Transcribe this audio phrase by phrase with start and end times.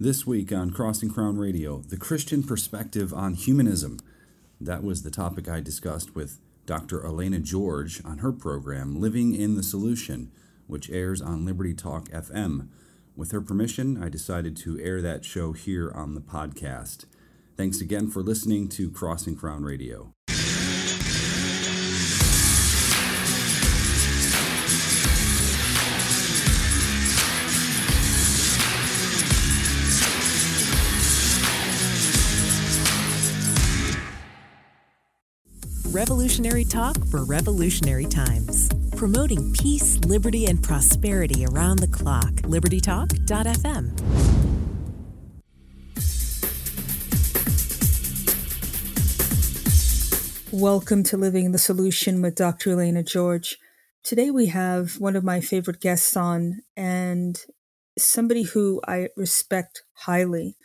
[0.00, 3.98] This week on Cross and Crown Radio, the Christian perspective on humanism.
[4.60, 7.04] That was the topic I discussed with Dr.
[7.04, 10.30] Elena George on her program, Living in the Solution,
[10.68, 12.68] which airs on Liberty Talk FM.
[13.16, 17.06] With her permission, I decided to air that show here on the podcast.
[17.56, 20.12] Thanks again for listening to Cross and Crown Radio.
[36.28, 38.68] Revolutionary talk for revolutionary times.
[38.94, 42.32] Promoting peace, liberty, and prosperity around the clock.
[42.42, 43.98] LibertyTalk.fm.
[50.52, 52.72] Welcome to Living the Solution with Dr.
[52.72, 53.56] Elena George.
[54.04, 57.40] Today we have one of my favorite guests on, and
[57.98, 60.58] somebody who I respect highly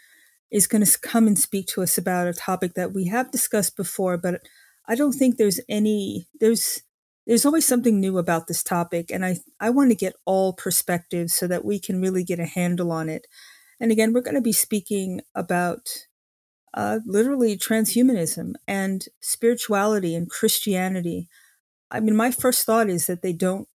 [0.52, 3.78] is going to come and speak to us about a topic that we have discussed
[3.78, 4.42] before, but
[4.88, 6.84] I don't think there's any there's
[7.26, 11.36] there's always something new about this topic and I I want to get all perspectives
[11.36, 13.28] so that we can really get a handle on it.
[13.80, 15.90] And again, we're going to be speaking about
[16.74, 21.30] uh, literally transhumanism and spirituality and Christianity.
[21.92, 23.68] I mean, my first thought is that they don't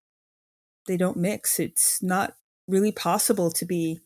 [0.87, 1.59] they don't mix.
[1.59, 2.35] It's not
[2.67, 3.99] really possible to be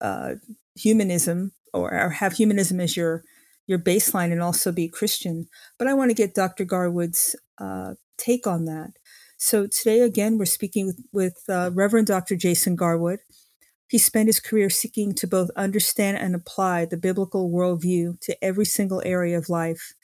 [0.00, 0.34] uh,
[0.74, 3.22] humanism or, or have humanism as your
[3.66, 5.48] your baseline and also be Christian.
[5.78, 6.64] But I want to get Dr.
[6.64, 8.92] Garwood's uh, take on that.
[9.38, 12.36] So today, again, we're speaking with, with uh, Reverend Dr.
[12.36, 13.18] Jason Garwood.
[13.88, 18.64] He spent his career seeking to both understand and apply the biblical worldview to every
[18.64, 19.94] single area of life.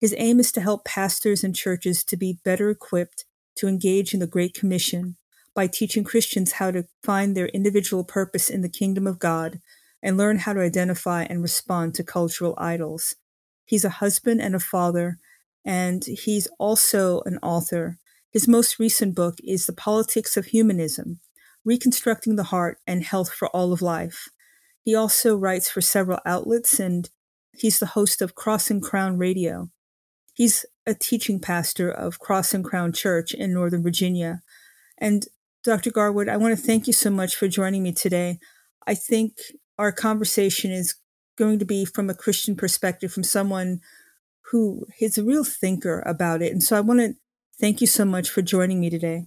[0.00, 3.24] His aim is to help pastors and churches to be better equipped
[3.56, 5.16] to engage in the Great Commission
[5.54, 9.60] by teaching Christians how to find their individual purpose in the kingdom of God
[10.02, 13.14] and learn how to identify and respond to cultural idols.
[13.64, 15.18] He's a husband and a father,
[15.64, 17.98] and he's also an author.
[18.30, 21.20] His most recent book is The Politics of Humanism
[21.64, 24.28] Reconstructing the Heart and Health for All of Life.
[24.82, 27.08] He also writes for several outlets, and
[27.56, 29.70] he's the host of Cross and Crown Radio.
[30.34, 34.42] He's a teaching pastor of Cross and Crown Church in Northern Virginia.
[34.98, 35.26] And
[35.62, 35.92] Dr.
[35.92, 38.40] Garwood, I want to thank you so much for joining me today.
[38.86, 39.38] I think
[39.82, 40.94] our conversation is
[41.36, 43.80] going to be from a Christian perspective, from someone
[44.52, 46.52] who is a real thinker about it.
[46.52, 47.14] And so I want to
[47.60, 49.26] thank you so much for joining me today.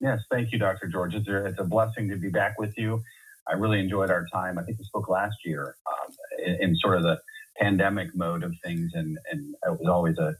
[0.00, 0.88] Yes, thank you, Dr.
[0.88, 1.14] George.
[1.14, 3.00] It's a, it's a blessing to be back with you.
[3.46, 4.58] I really enjoyed our time.
[4.58, 7.18] I think we spoke last year um, in, in, sort of the
[7.58, 10.34] pandemic mode of things, and, and it was always a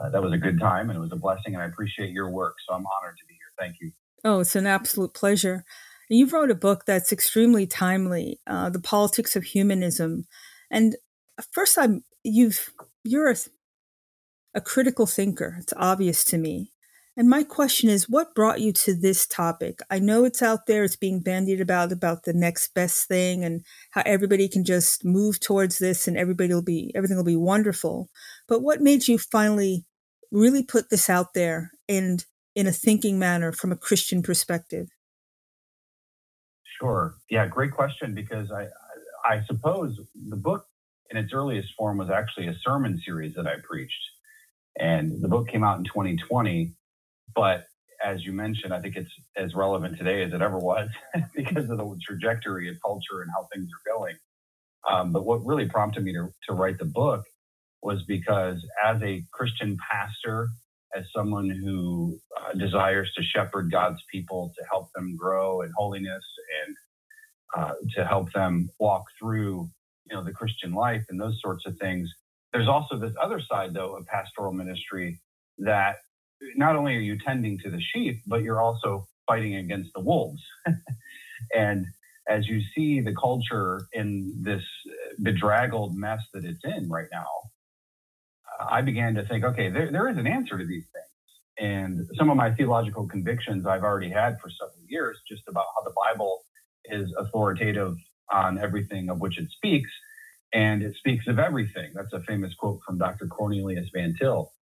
[0.00, 1.54] uh, that was a good time, and it was a blessing.
[1.54, 3.52] And I appreciate your work, so I'm honored to be here.
[3.58, 3.92] Thank you.
[4.24, 5.64] Oh, it's an absolute pleasure.
[6.08, 10.26] You wrote a book that's extremely timely, uh, "The Politics of Humanism,"
[10.70, 10.96] and
[11.52, 12.70] first, I'm you've
[13.04, 13.36] you're a,
[14.54, 15.56] a critical thinker.
[15.60, 16.72] It's obvious to me.
[17.16, 19.80] And my question is, what brought you to this topic?
[19.90, 23.64] I know it's out there; it's being bandied about about the next best thing and
[23.90, 28.08] how everybody can just move towards this and everybody will be everything will be wonderful.
[28.46, 29.84] But what made you finally
[30.30, 34.88] really put this out there and in a thinking manner from a Christian perspective?
[36.80, 37.16] Sure.
[37.30, 38.68] Yeah, great question because I
[39.24, 40.66] I suppose the book
[41.10, 44.10] in its earliest form was actually a sermon series that I preached.
[44.78, 46.74] And the book came out in 2020,
[47.34, 47.66] but
[48.04, 50.88] as you mentioned, I think it's as relevant today as it ever was
[51.34, 54.16] because of the trajectory of culture and how things are going.
[54.88, 57.24] Um, but what really prompted me to, to write the book
[57.82, 60.48] was because as a Christian pastor
[60.96, 66.24] as someone who uh, desires to shepherd God's people to help them grow in holiness
[66.66, 66.76] and
[67.56, 69.68] uh, to help them walk through,
[70.10, 72.10] you know, the Christian life and those sorts of things.
[72.52, 75.20] There's also this other side, though, of pastoral ministry
[75.58, 75.96] that
[76.56, 80.42] not only are you tending to the sheep, but you're also fighting against the wolves.
[81.54, 81.86] and
[82.28, 84.64] as you see the culture in this
[85.22, 87.26] bedraggled mess that it's in right now,
[88.58, 91.04] I began to think, okay, there, there is an answer to these things.
[91.58, 95.82] And some of my theological convictions I've already had for several years, just about how
[95.84, 96.42] the Bible
[96.84, 97.96] is authoritative
[98.32, 99.90] on everything of which it speaks,
[100.52, 101.92] and it speaks of everything.
[101.94, 103.26] That's a famous quote from Dr.
[103.26, 104.52] Cornelius Van Til.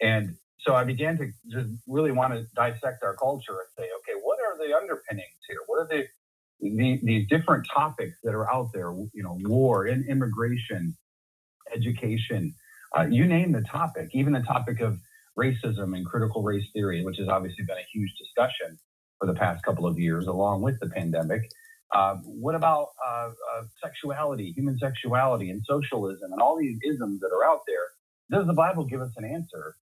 [0.00, 4.18] And so I began to just really want to dissect our culture and say, okay,
[4.22, 5.58] what are the underpinnings here?
[5.66, 6.06] What are the,
[6.60, 8.92] the these different topics that are out there?
[8.92, 10.96] You know, war, and immigration,
[11.74, 12.54] education,
[12.96, 14.98] uh, you name the topic, even the topic of
[15.38, 18.78] racism and critical race theory, which has obviously been a huge discussion
[19.18, 21.42] for the past couple of years, along with the pandemic.
[21.94, 27.30] Uh, what about uh, uh, sexuality, human sexuality, and socialism, and all these isms that
[27.32, 27.86] are out there?
[28.30, 29.76] Does the Bible give us an answer?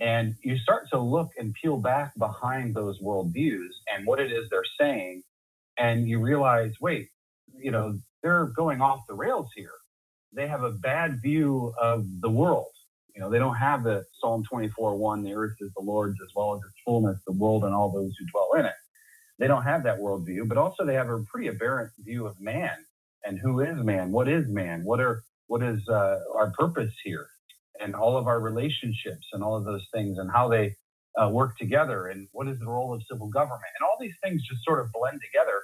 [0.00, 4.48] And you start to look and peel back behind those worldviews and what it is
[4.50, 5.22] they're saying,
[5.78, 7.08] and you realize, wait,
[7.56, 9.70] you know, they're going off the rails here.
[10.34, 12.66] They have a bad view of the world.
[13.14, 16.30] You know, they don't have the Psalm 24 1, the earth is the Lord's as
[16.36, 18.74] well as its fullness, the world and all those who dwell in it.
[19.38, 22.76] They don't have that worldview, but also they have a pretty aberrant view of man
[23.24, 27.26] and who is man, what is man, what are what is uh, our purpose here,
[27.80, 30.74] and all of our relationships and all of those things and how they
[31.20, 34.42] uh, work together and what is the role of civil government and all these things
[34.48, 35.62] just sort of blend together.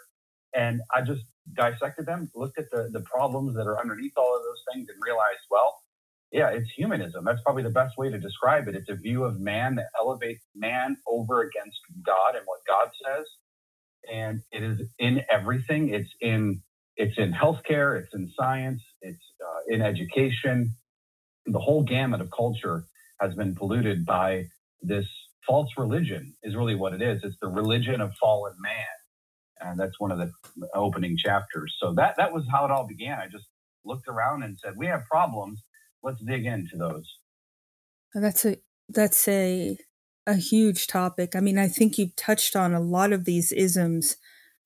[0.54, 1.22] And I just
[1.56, 4.98] dissected them, looked at the the problems that are underneath all of those things, and
[5.04, 5.76] realized, well,
[6.32, 7.24] yeah, it's humanism.
[7.24, 8.76] That's probably the best way to describe it.
[8.76, 13.26] It's a view of man that elevates man over against God and what God says.
[14.12, 15.90] And it is in everything.
[15.90, 16.62] It's in
[16.96, 18.00] it's in healthcare.
[18.02, 18.82] It's in science.
[19.02, 20.74] It's uh, in education.
[21.46, 22.84] The whole gamut of culture
[23.20, 24.46] has been polluted by
[24.82, 25.06] this
[25.46, 26.34] false religion.
[26.44, 27.22] Is really what it is.
[27.24, 28.86] It's the religion of fallen man,
[29.60, 30.30] and that's one of the
[30.74, 31.76] opening chapters.
[31.80, 33.18] So that that was how it all began.
[33.18, 33.46] I just
[33.84, 35.62] looked around and said, "We have problems."
[36.02, 37.18] let's dig into those.
[38.14, 38.56] That's a
[38.88, 39.78] that's a
[40.26, 41.34] a huge topic.
[41.34, 44.16] I mean, I think you touched on a lot of these isms.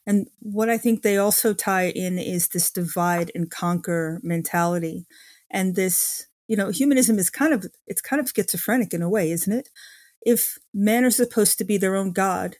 [0.06, 5.06] And what I think they also tie in is this divide and conquer mentality.
[5.50, 9.30] And this, you know, humanism is kind of it's kind of schizophrenic in a way,
[9.30, 9.68] isn't it?
[10.22, 12.56] If men are supposed to be their own god,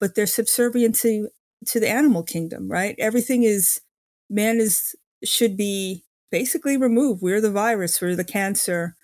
[0.00, 1.28] but they're subservient to
[1.66, 2.94] to the animal kingdom, right?
[2.98, 3.80] Everything is
[4.28, 4.94] man is
[5.24, 7.22] should be basically removed.
[7.22, 8.96] We're the virus, we're the cancer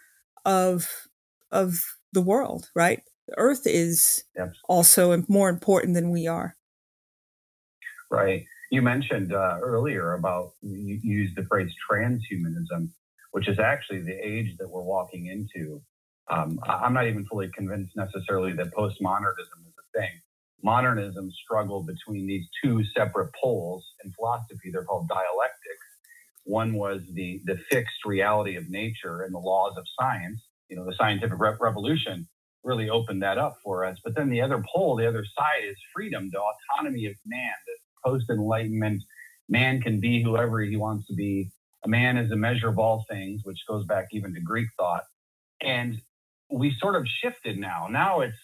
[0.45, 1.09] of
[1.51, 1.81] of
[2.13, 3.03] the world, right?
[3.29, 4.55] The Earth is yep.
[4.69, 6.57] also more important than we are.
[8.11, 8.47] Right.
[8.71, 12.89] You mentioned uh, earlier about you used the phrase transhumanism,
[13.33, 15.83] which is actually the age that we're walking into.
[16.31, 20.11] Um, I'm not even fully convinced necessarily that postmodernism is a thing.
[20.63, 24.71] Modernism struggled between these two separate poles in philosophy.
[24.73, 25.79] They're called dialectics
[26.45, 30.43] one was the, the fixed reality of nature and the laws of science.
[30.69, 32.29] You know, the scientific re- revolution
[32.65, 33.99] really opened that up for us.
[34.05, 38.11] But then the other pole, the other side is freedom, the autonomy of man, the
[38.11, 39.03] post enlightenment
[39.49, 41.51] man can be whoever he wants to be.
[41.85, 45.05] A man is a measure of all things, which goes back even to Greek thought.
[45.63, 46.01] And
[46.51, 47.89] we sort of shifted now.
[47.91, 48.39] Now it's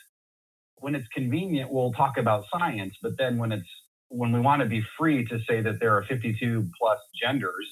[0.84, 3.68] when it's convenient, we'll talk about science, but then when it's
[4.08, 7.66] when we want to be free to say that there are 52 plus genders,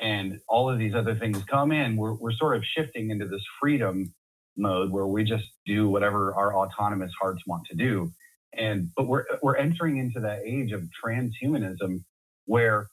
[0.00, 3.44] and all of these other things come in, we're, we're sort of shifting into this
[3.60, 4.14] freedom
[4.56, 8.10] mode where we just do whatever our autonomous hearts want to do.
[8.54, 12.02] And but we're we're entering into that age of transhumanism
[12.46, 12.88] where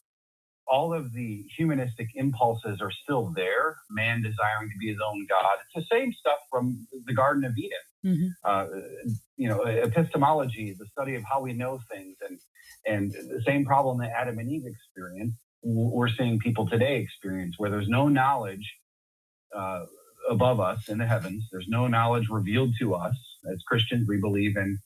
[0.68, 3.78] all of the humanistic impulses are still there.
[3.90, 5.58] Man desiring to be his own God.
[5.62, 7.72] It's the same stuff from the Garden of Eden.
[8.06, 8.28] Mm-hmm.
[8.44, 8.66] Uh,
[9.38, 12.40] you know, epistemology, the study of how we know things, and
[12.86, 17.70] and the same problem that Adam and Eve experienced we're seeing people today experience where
[17.70, 18.76] there's no knowledge
[19.56, 19.86] uh,
[20.30, 21.48] above us in the heavens.
[21.52, 23.16] There's no knowledge revealed to us.
[23.52, 24.80] As Christians, we believe in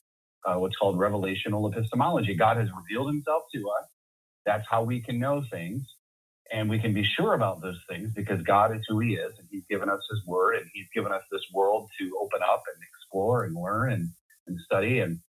[0.45, 2.35] uh, what's called revelational epistemology.
[2.35, 3.87] God has revealed himself to us.
[4.45, 5.83] That's how we can know things.
[6.51, 9.48] And we can be sure about those things because God is who he is and
[9.50, 12.83] he's given us his word and he's given us this world to open up and
[12.83, 14.10] explore and learn and,
[14.48, 15.00] and study.
[15.00, 15.19] And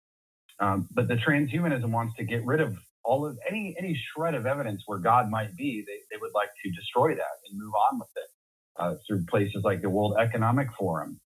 [0.59, 4.47] um, but the transhumanism wants to get rid of all of any any shred of
[4.47, 7.99] evidence where God might be, they, they would like to destroy that and move on
[7.99, 8.31] with it
[8.77, 11.21] uh, through places like the World Economic Forum,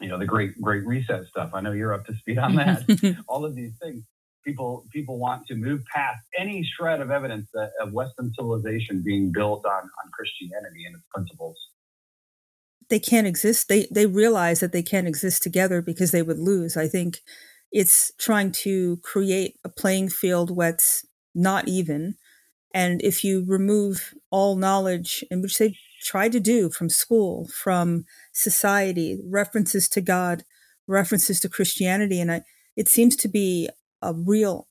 [0.00, 1.50] you know, the Great Great Reset stuff.
[1.52, 3.16] I know you're up to speed on that.
[3.28, 4.04] all of these things,
[4.44, 9.32] people people want to move past any shred of evidence that of Western civilization being
[9.32, 11.56] built on on Christianity and its principles.
[12.88, 13.68] They can't exist.
[13.68, 16.76] They they realize that they can't exist together because they would lose.
[16.76, 17.20] I think
[17.72, 22.16] it's trying to create a playing field that's not even.
[22.72, 28.04] And if you remove all knowledge, and which they try to do from school, from
[28.32, 30.44] society, references to God,
[30.86, 32.42] references to Christianity, and I,
[32.76, 33.68] it seems to be
[34.02, 34.68] a real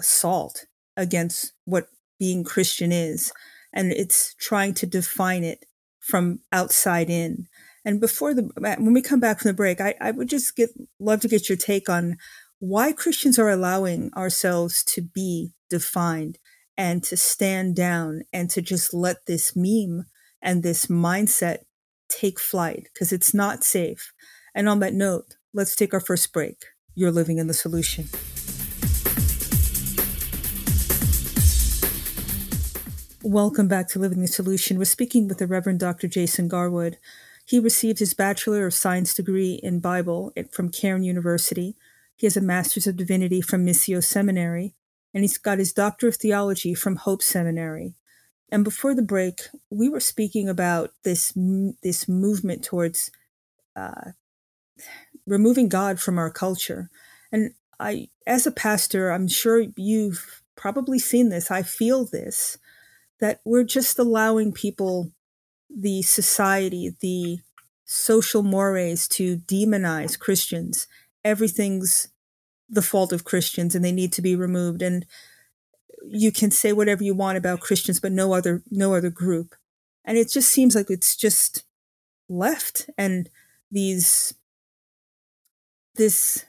[0.00, 1.88] assault against what
[2.18, 3.32] being Christian is.
[3.72, 5.64] And it's trying to define it
[6.00, 7.46] from outside in.
[7.84, 10.54] And before the uh, when we come back from the break, I, I would just
[10.56, 12.16] get love to get your take on
[12.58, 16.38] why Christians are allowing ourselves to be defined
[16.76, 20.06] and to stand down and to just let this meme
[20.40, 21.58] and this mindset
[22.08, 24.12] take flight because it's not safe.
[24.54, 26.66] And on that note, let's take our first break.
[26.94, 28.08] You're living in the solution.
[33.24, 34.78] Welcome back to Living the Solution.
[34.78, 36.08] We're speaking with the Reverend Dr.
[36.08, 36.98] Jason Garwood.
[37.46, 41.76] He received his Bachelor of Science degree in Bible from Cairn University.
[42.16, 44.74] He has a Master's of Divinity from Missio Seminary,
[45.14, 47.94] and he's got his Doctor of Theology from Hope Seminary.
[48.50, 49.38] And before the break,
[49.70, 51.32] we were speaking about this
[51.84, 53.12] this movement towards
[53.76, 54.10] uh,
[55.28, 56.90] removing God from our culture.
[57.30, 61.52] And I, as a pastor, I'm sure you've probably seen this.
[61.52, 62.58] I feel this
[63.22, 65.12] that we're just allowing people,
[65.70, 67.38] the society, the
[67.84, 70.88] social mores to demonize Christians.
[71.24, 72.08] Everything's
[72.68, 74.82] the fault of Christians and they need to be removed.
[74.82, 75.06] And
[76.04, 79.54] you can say whatever you want about Christians, but no other no other group.
[80.04, 81.62] And it just seems like it's just
[82.28, 83.30] left and
[83.70, 84.34] these
[85.94, 86.44] this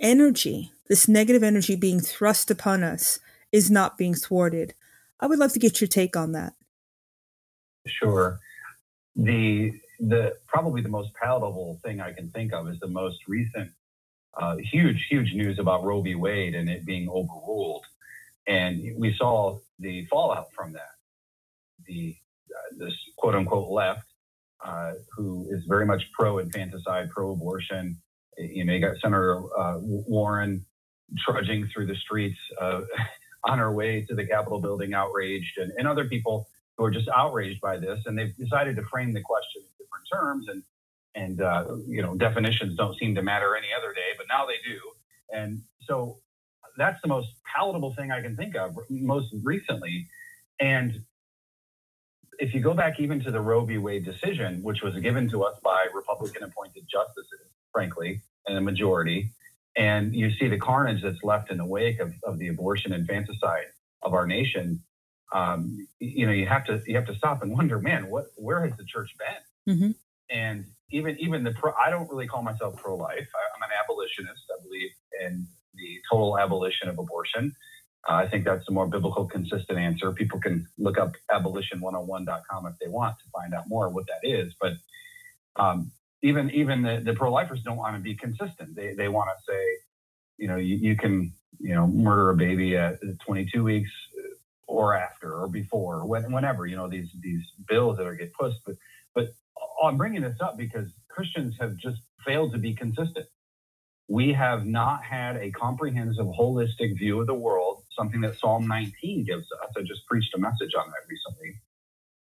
[0.00, 3.20] energy, this negative energy being thrust upon us
[3.52, 4.74] is not being thwarted.
[5.20, 6.54] I would love to get your take on that.
[7.86, 8.38] Sure.
[9.14, 13.70] The the probably the most palatable thing I can think of is the most recent
[14.36, 16.14] uh, huge huge news about Roe v.
[16.14, 17.84] Wade and it being overruled,
[18.46, 20.90] and we saw the fallout from that.
[21.86, 22.14] The
[22.50, 24.04] uh, this quote unquote left,
[24.64, 27.96] uh, who is very much pro infanticide, pro abortion.
[28.36, 30.66] You know, you got Senator uh, Warren
[31.18, 32.38] trudging through the streets
[33.46, 37.08] on our way to the Capitol building outraged, and, and other people who are just
[37.14, 40.62] outraged by this, and they've decided to frame the question in different terms, and
[41.14, 44.58] and uh, you know definitions don't seem to matter any other day, but now they
[44.68, 44.78] do,
[45.32, 46.18] and so
[46.76, 50.08] that's the most palatable thing I can think of most recently,
[50.60, 51.00] and
[52.38, 53.78] if you go back even to the Roe v.
[53.78, 59.30] Wade decision, which was given to us by Republican appointed justices, frankly, and a majority,
[59.76, 63.66] and you see the carnage that's left in the wake of, of the abortion infanticide
[64.02, 64.82] of our nation,
[65.32, 68.64] um, you know, you have to you have to stop and wonder, man, what where
[68.64, 69.74] has the church been?
[69.74, 69.90] Mm-hmm.
[70.30, 73.26] And even even the pro, I don't really call myself pro life.
[73.54, 74.42] I'm an abolitionist.
[74.50, 74.90] I believe
[75.20, 77.54] in the total abolition of abortion.
[78.08, 80.12] Uh, I think that's the more biblical, consistent answer.
[80.12, 84.54] People can look up abolition101.com if they want to find out more what that is.
[84.60, 84.74] But
[85.56, 85.90] um,
[86.26, 88.74] even even the, the pro-lifers don't want to be consistent.
[88.74, 89.62] They they want to say,
[90.38, 94.34] you know, you, you can you know murder a baby at 22 weeks uh,
[94.66, 98.58] or after or before or whenever you know these these bills that are get pushed.
[98.66, 98.76] But
[99.14, 99.28] but
[99.82, 103.26] I'm bringing this up because Christians have just failed to be consistent.
[104.08, 109.24] We have not had a comprehensive, holistic view of the world, something that Psalm 19
[109.24, 109.70] gives us.
[109.76, 111.60] I just preached a message on that recently.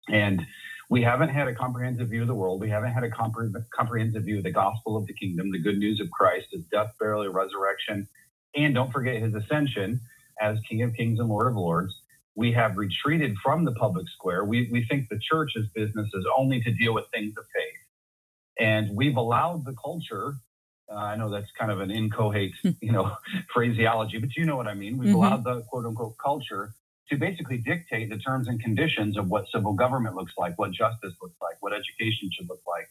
[0.09, 0.45] And
[0.91, 2.59] we haven't had a comprehensive view of the world.
[2.59, 5.77] We haven't had a compre- comprehensive view of the gospel of the kingdom, the good
[5.77, 8.09] news of Christ, his death, burial, resurrection,
[8.55, 10.01] and don't forget his ascension
[10.41, 11.93] as King of Kings and Lord of Lords.
[12.35, 14.43] We have retreated from the public square.
[14.43, 17.79] We, we think the church's business is only to deal with things of faith.
[18.59, 20.35] And we've allowed the culture,
[20.91, 23.15] uh, I know that's kind of an incoherent, you know,
[23.53, 24.97] phraseology, but you know what I mean.
[24.97, 25.15] We've mm-hmm.
[25.15, 26.73] allowed the quote unquote culture
[27.11, 31.13] to basically dictate the terms and conditions of what civil government looks like, what justice
[31.21, 32.89] looks like, what education should look like.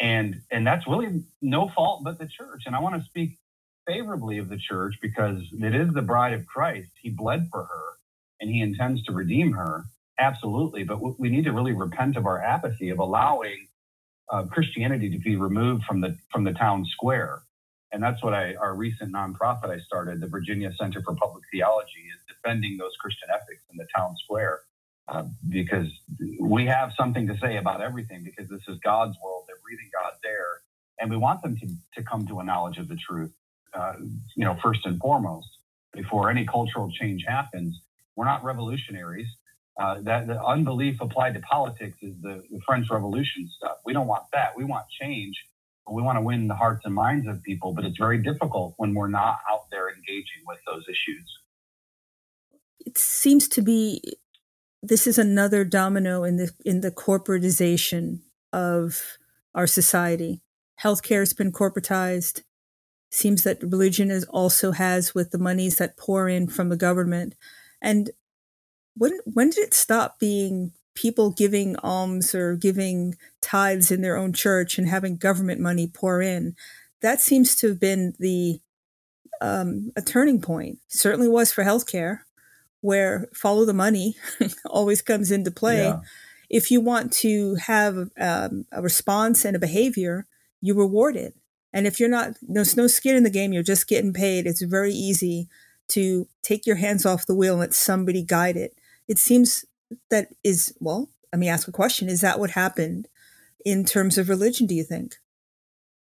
[0.00, 2.64] And and that's really no fault but the church.
[2.66, 3.38] And I want to speak
[3.86, 6.90] favorably of the church because it is the bride of Christ.
[7.00, 7.84] He bled for her
[8.40, 9.84] and he intends to redeem her.
[10.18, 10.82] Absolutely.
[10.82, 13.68] But we need to really repent of our apathy of allowing
[14.30, 17.42] uh, Christianity to be removed from the from the town square.
[17.94, 22.10] And that's what I our recent nonprofit I started, the Virginia Center for Public Theology,
[22.12, 24.62] is defending those Christian ethics in the town square.
[25.06, 25.88] Uh, because
[26.40, 29.44] we have something to say about everything because this is God's world.
[29.46, 30.46] They're breathing God's air.
[30.98, 33.32] And we want them to, to come to a knowledge of the truth,
[33.74, 33.94] uh,
[34.34, 35.48] you know, first and foremost,
[35.92, 37.80] before any cultural change happens.
[38.16, 39.28] We're not revolutionaries.
[39.78, 43.76] Uh, that the unbelief applied to politics is the, the French Revolution stuff.
[43.84, 44.56] We don't want that.
[44.56, 45.36] We want change.
[45.90, 48.94] We want to win the hearts and minds of people, but it's very difficult when
[48.94, 51.38] we're not out there engaging with those issues
[52.84, 54.02] it seems to be
[54.82, 58.20] this is another domino in the in the corporatization
[58.52, 59.18] of
[59.54, 60.42] our society.
[60.82, 62.42] Healthcare has been corporatized.
[63.10, 67.34] Seems that religion is also has with the monies that pour in from the government.
[67.80, 68.10] And
[68.96, 74.32] when when did it stop being people giving alms or giving tithes in their own
[74.32, 76.54] church and having government money pour in?
[77.02, 78.60] That seems to have been the
[79.40, 80.78] um, a turning point.
[80.88, 82.20] Certainly was for healthcare
[82.80, 84.14] where follow the money
[84.66, 85.84] always comes into play.
[85.84, 86.00] Yeah.
[86.50, 90.26] If you want to have um, a response and a behavior,
[90.60, 91.34] you reward it.
[91.72, 94.46] And if you're not, there's no skin in the game, you're just getting paid.
[94.46, 95.48] It's very easy
[95.88, 98.76] to take your hands off the wheel and let somebody guide it.
[99.08, 99.64] It seems
[100.10, 103.08] that is well let me ask a question is that what happened
[103.64, 105.16] in terms of religion do you think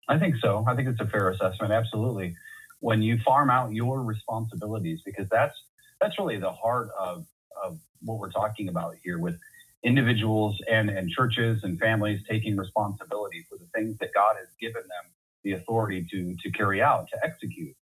[0.08, 2.34] i think so i think it's a fair assessment absolutely
[2.80, 5.56] when you farm out your responsibilities because that's
[6.00, 7.26] that's really the heart of
[7.62, 9.38] of what we're talking about here with
[9.82, 14.82] individuals and, and churches and families taking responsibility for the things that God has given
[14.82, 15.12] them
[15.44, 17.74] the authority to, to carry out, to execute.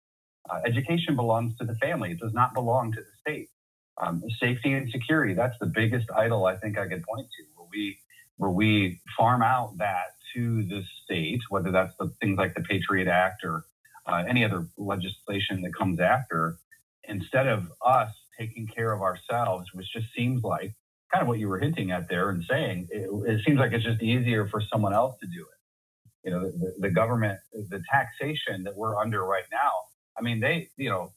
[0.49, 2.11] Uh, education belongs to the family.
[2.11, 3.49] It does not belong to the state.
[3.97, 7.67] Um, safety and security, that's the biggest idol I think I could point to, where
[7.71, 7.99] we,
[8.37, 13.07] where we farm out that to the state, whether that's the things like the Patriot
[13.07, 13.65] Act or
[14.07, 16.57] uh, any other legislation that comes after,
[17.03, 18.09] instead of us
[18.39, 20.73] taking care of ourselves, which just seems like
[21.11, 23.83] kind of what you were hinting at there and saying, it, it seems like it's
[23.83, 26.27] just easier for someone else to do it.
[26.27, 29.71] You know, the, the government, the taxation that we're under right now.
[30.17, 31.11] I mean, they, you know,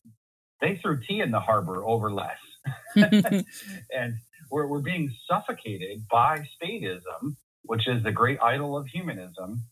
[0.60, 2.38] they threw tea in the harbor over less.
[2.96, 4.14] and
[4.50, 9.62] we're, we're being suffocated by statism, which is the great idol of humanism.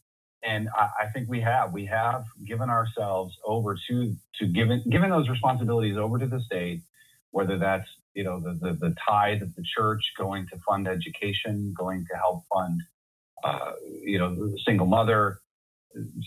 [0.43, 5.11] And I, I think we have we have given ourselves over to to given given
[5.11, 6.83] those responsibilities over to the state,
[7.31, 11.75] whether that's you know, the, the, the tithe of the church going to fund education,
[11.77, 12.81] going to help fund,
[13.43, 13.73] uh,
[14.03, 15.41] you know, the single mother.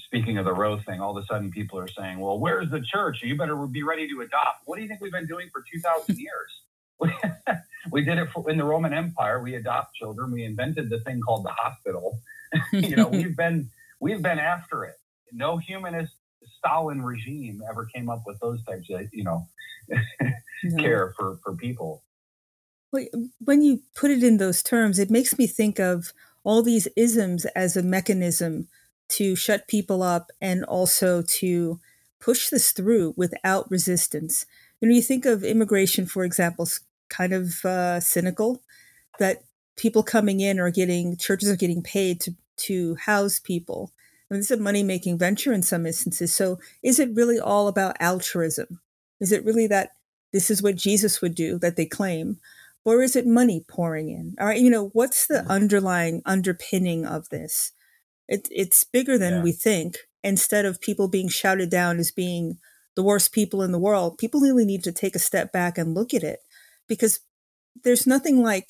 [0.05, 2.81] Speaking of the Roe thing, all of a sudden people are saying, well, where's the
[2.81, 3.21] church?
[3.21, 4.61] You better be ready to adopt.
[4.65, 6.61] What do you think we've been doing for 2,000 years?
[7.91, 9.41] we did it for, in the Roman Empire.
[9.41, 10.31] We adopt children.
[10.31, 12.19] We invented the thing called the hospital.
[12.71, 13.69] you know, we've been
[13.99, 14.95] we've been after it.
[15.31, 16.13] No humanist
[16.57, 19.47] Stalin regime ever came up with those types of you know
[20.63, 20.83] no.
[20.83, 22.03] care for for people.
[22.91, 27.45] When you put it in those terms, it makes me think of all these isms
[27.47, 28.69] as a mechanism
[29.09, 31.79] to shut people up and also to
[32.19, 34.45] push this through without resistance.
[34.81, 36.67] You know, you think of immigration, for example,
[37.09, 38.61] kind of uh, cynical
[39.19, 39.43] that
[39.75, 43.91] people coming in are getting churches are getting paid to to house people.
[44.29, 46.33] I mean, this is a money making venture in some instances.
[46.33, 48.81] So, is it really all about altruism?
[49.19, 49.91] Is it really that
[50.33, 52.39] this is what Jesus would do that they claim?
[52.83, 54.35] Or is it money pouring in?
[54.39, 57.73] All right, you know, what's the underlying underpinning of this?
[58.27, 59.43] It, it's bigger than yeah.
[59.43, 59.97] we think.
[60.23, 62.57] Instead of people being shouted down as being
[62.95, 65.93] the worst people in the world, people really need to take a step back and
[65.93, 66.39] look at it
[66.87, 67.19] because
[67.83, 68.69] there's nothing like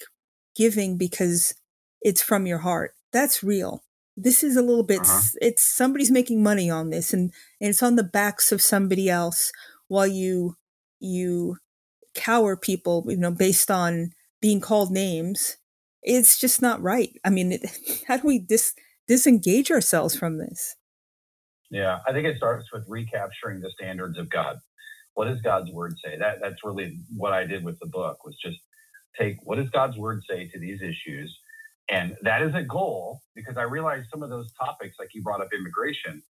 [0.56, 1.56] giving because
[2.02, 2.94] it's from your heart.
[3.12, 3.84] That's real.
[4.16, 5.22] This is a little bit, uh-huh.
[5.42, 9.52] it's somebody's making money on this and, and it's on the backs of somebody else
[9.88, 10.56] while you
[11.00, 11.58] you
[12.16, 15.58] cower people, you know, based on being called names,
[16.04, 17.12] it's just not right.
[17.24, 17.66] I mean, it,
[18.08, 18.74] how do we dis,
[19.08, 20.76] disengage ourselves from this?
[21.70, 24.58] Yeah, I think it starts with recapturing the standards of God.
[25.16, 26.18] What does God's word say?
[26.18, 28.58] That that's really what I did with the book was just
[29.20, 31.38] take what does God's word say to these issues,
[31.90, 35.42] and that is a goal because I realized some of those topics, like you brought
[35.42, 36.22] up immigration,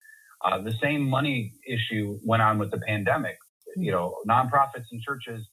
[0.45, 3.37] uh, the same money issue went on with the pandemic
[3.77, 5.49] you know, nonprofits and churches,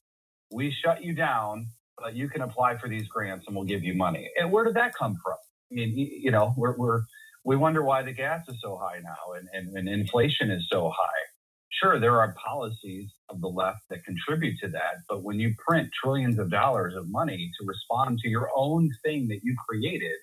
[0.50, 3.94] we shut you down, but you can apply for these grants and we'll give you
[3.94, 4.30] money.
[4.38, 5.36] And where did that come from?
[5.70, 7.02] I mean, you know, we're, we're
[7.44, 10.88] we wonder why the gas is so high now and, and, and inflation is so
[10.88, 11.20] high.
[11.68, 15.90] Sure, there are policies of the left that contribute to that, but when you print
[15.92, 20.16] trillions of dollars of money to respond to your own thing that you created,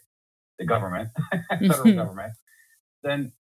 [0.58, 1.10] the government,
[1.50, 1.98] federal mm-hmm.
[1.98, 2.34] government,
[3.04, 3.32] then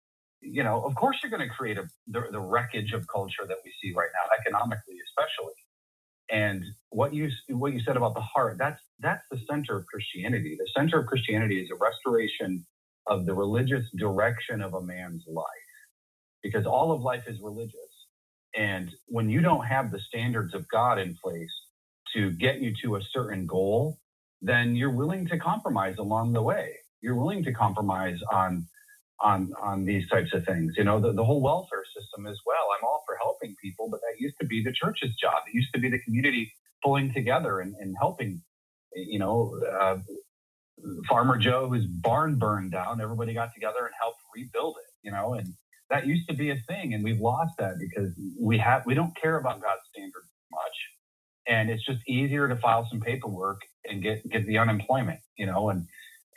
[0.41, 3.57] you know, of course, you're going to create a, the, the wreckage of culture that
[3.63, 5.53] we see right now, economically, especially.
[6.31, 10.57] And what you what you said about the heart, that's that's the center of Christianity.
[10.59, 12.65] The center of Christianity is a restoration
[13.07, 15.45] of the religious direction of a man's life,
[16.43, 17.75] because all of life is religious.
[18.55, 21.51] And when you don't have the standards of God in place
[22.15, 23.99] to get you to a certain goal,
[24.41, 26.73] then you're willing to compromise along the way.
[27.01, 28.67] You're willing to compromise on
[29.23, 30.73] on on these types of things.
[30.77, 32.67] You know, the, the whole welfare system as well.
[32.77, 35.43] I'm all for helping people, but that used to be the church's job.
[35.47, 36.51] It used to be the community
[36.83, 38.41] pulling together and, and helping.
[38.93, 39.99] You know, uh,
[41.07, 44.91] Farmer Joe, whose barn burned down, everybody got together and helped rebuild it.
[45.03, 45.53] You know, and
[45.89, 49.15] that used to be a thing, and we've lost that because we have we don't
[49.15, 50.77] care about God's standards much,
[51.47, 55.19] and it's just easier to file some paperwork and get get the unemployment.
[55.37, 55.85] You know, and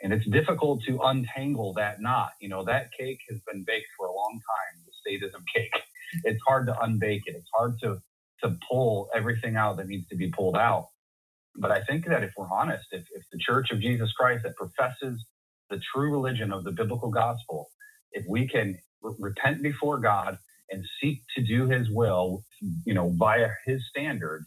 [0.04, 2.32] and it's difficult to untangle that knot.
[2.40, 5.74] You know, that cake has been baked for a long time, the statism cake.
[6.24, 7.36] It's hard to unbake it.
[7.36, 8.00] It's hard to
[8.44, 10.86] to pull everything out that needs to be pulled out.
[11.56, 14.56] But I think that if we're honest, if, if the Church of Jesus Christ that
[14.56, 15.24] professes
[15.70, 17.70] the true religion of the biblical gospel,
[18.12, 20.38] if we can re- repent before God
[20.70, 22.44] and seek to do his will,
[22.86, 24.46] you know, via his standards,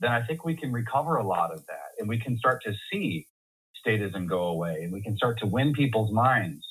[0.00, 2.74] then I think we can recover a lot of that and we can start to
[2.92, 3.28] see
[3.84, 6.64] statism go away and we can start to win people's minds.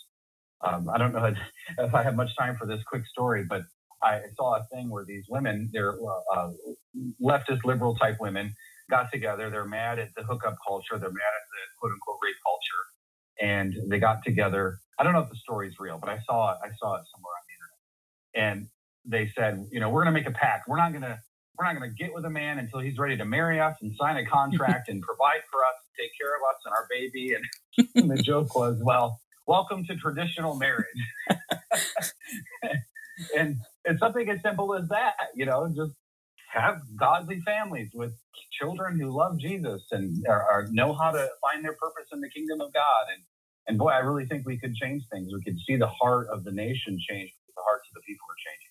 [0.62, 1.34] Um, I don't know
[1.80, 3.64] if I have much time for this quick story, but
[4.02, 6.52] I saw a thing where these women, they're uh, uh,
[7.22, 8.54] leftist liberal type women,
[8.90, 9.50] got together.
[9.50, 10.98] They're mad at the hookup culture.
[10.98, 12.84] They're mad at the quote unquote rape culture.
[13.42, 14.80] And they got together.
[14.98, 16.58] I don't know if the story is real, but I saw it.
[16.64, 18.60] I saw it somewhere on the internet.
[18.60, 18.68] And
[19.06, 20.68] they said, you know, we're going to make a pact.
[20.68, 21.20] We're not going to
[21.58, 23.94] we're not going to get with a man until he's ready to marry us and
[24.00, 27.34] sign a contract and provide for us, take care of us and our baby.
[27.36, 30.86] And, and the joke was, well, welcome to traditional marriage.
[33.38, 35.94] and it's something as simple as that, you know, just
[36.52, 38.14] have godly families with
[38.52, 42.30] children who love Jesus and are, are, know how to find their purpose in the
[42.30, 43.06] kingdom of God.
[43.14, 43.24] And
[43.70, 45.32] and boy, I really think we could change things.
[45.32, 47.32] We could see the heart of the nation change.
[47.56, 48.70] The hearts of the people are changing.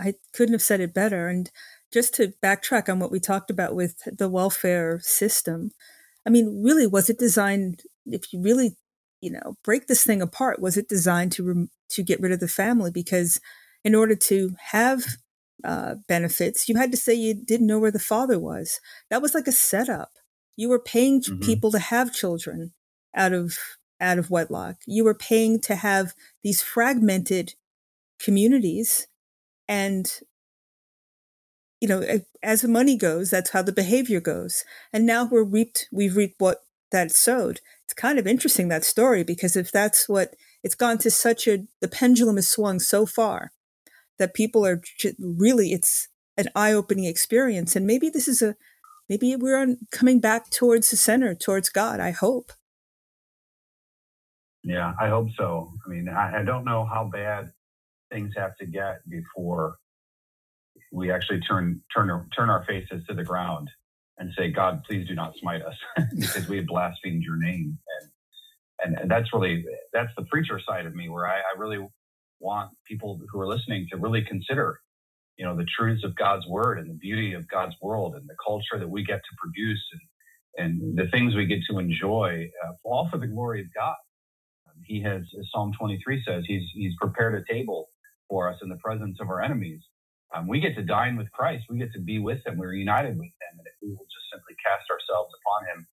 [0.00, 1.26] I, I couldn't have said it better.
[1.26, 1.50] And
[1.92, 5.72] just to backtrack on what we talked about with the welfare system,
[6.28, 7.84] I mean, really, was it designed?
[8.04, 8.76] If you really,
[9.22, 12.40] you know, break this thing apart, was it designed to rem- to get rid of
[12.40, 12.90] the family?
[12.90, 13.40] Because
[13.82, 15.04] in order to have
[15.64, 18.78] uh, benefits, you had to say you didn't know where the father was.
[19.08, 20.10] That was like a setup.
[20.54, 21.40] You were paying mm-hmm.
[21.40, 22.74] people to have children
[23.16, 23.56] out of
[23.98, 24.76] out of wedlock.
[24.86, 26.12] You were paying to have
[26.44, 27.54] these fragmented
[28.20, 29.06] communities,
[29.66, 30.12] and
[31.80, 32.02] you know,
[32.42, 34.64] as the money goes, that's how the behavior goes.
[34.92, 37.60] And now we're reaped, we've reaped what that sowed.
[37.84, 41.64] It's kind of interesting that story because if that's what it's gone to such a,
[41.80, 43.52] the pendulum has swung so far
[44.18, 44.82] that people are
[45.18, 47.76] really, it's an eye opening experience.
[47.76, 48.56] And maybe this is a,
[49.08, 52.00] maybe we're on, coming back towards the center, towards God.
[52.00, 52.52] I hope.
[54.64, 55.72] Yeah, I hope so.
[55.86, 57.52] I mean, I, I don't know how bad
[58.10, 59.76] things have to get before
[60.92, 63.70] we actually turn turn turn our faces to the ground
[64.18, 65.76] and say, God, please do not smite us
[66.18, 67.78] because we have blasphemed your name.
[68.82, 71.86] And, and that's really, that's the preacher side of me where I, I really
[72.40, 74.80] want people who are listening to really consider,
[75.36, 78.36] you know, the truths of God's word and the beauty of God's world and the
[78.44, 79.84] culture that we get to produce
[80.58, 83.96] and, and the things we get to enjoy, uh, all for the glory of God.
[84.84, 87.88] He has, as Psalm 23 says, he's, he's prepared a table
[88.28, 89.82] for us in the presence of our enemies
[90.34, 91.64] um, we get to dine with Christ.
[91.68, 92.58] We get to be with Him.
[92.58, 93.58] We're united with Him.
[93.58, 95.86] And if we will just simply cast ourselves upon Him,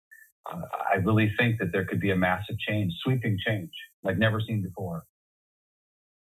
[0.52, 3.72] uh, I really think that there could be a massive change, sweeping change,
[4.04, 5.04] like never seen before.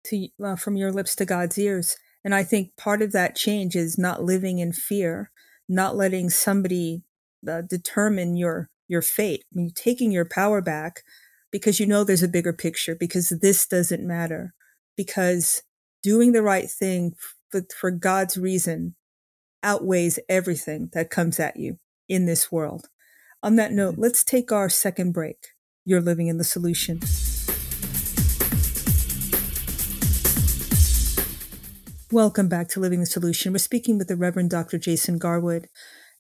[0.05, 3.75] To uh, from your lips to God's ears, and I think part of that change
[3.75, 5.31] is not living in fear,
[5.67, 7.03] not letting somebody
[7.49, 9.43] uh, determine your your fate.
[9.51, 11.03] I mean, taking your power back
[11.53, 12.95] because you know there's a bigger picture.
[12.95, 14.53] Because this doesn't matter.
[14.97, 15.63] Because
[16.01, 17.13] doing the right thing
[17.53, 18.95] but for God's reason
[19.61, 21.77] outweighs everything that comes at you
[22.09, 22.89] in this world.
[23.41, 25.37] On that note, let's take our second break.
[25.85, 26.99] You're living in the solution.
[32.11, 33.53] Welcome back to Living the Solution.
[33.53, 34.77] We're speaking with the Reverend Dr.
[34.77, 35.67] Jason Garwood,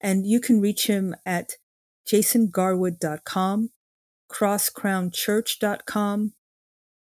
[0.01, 1.53] and you can reach him at
[2.07, 3.69] jasongarwood.com,
[4.31, 6.33] crosscrownchurch.com,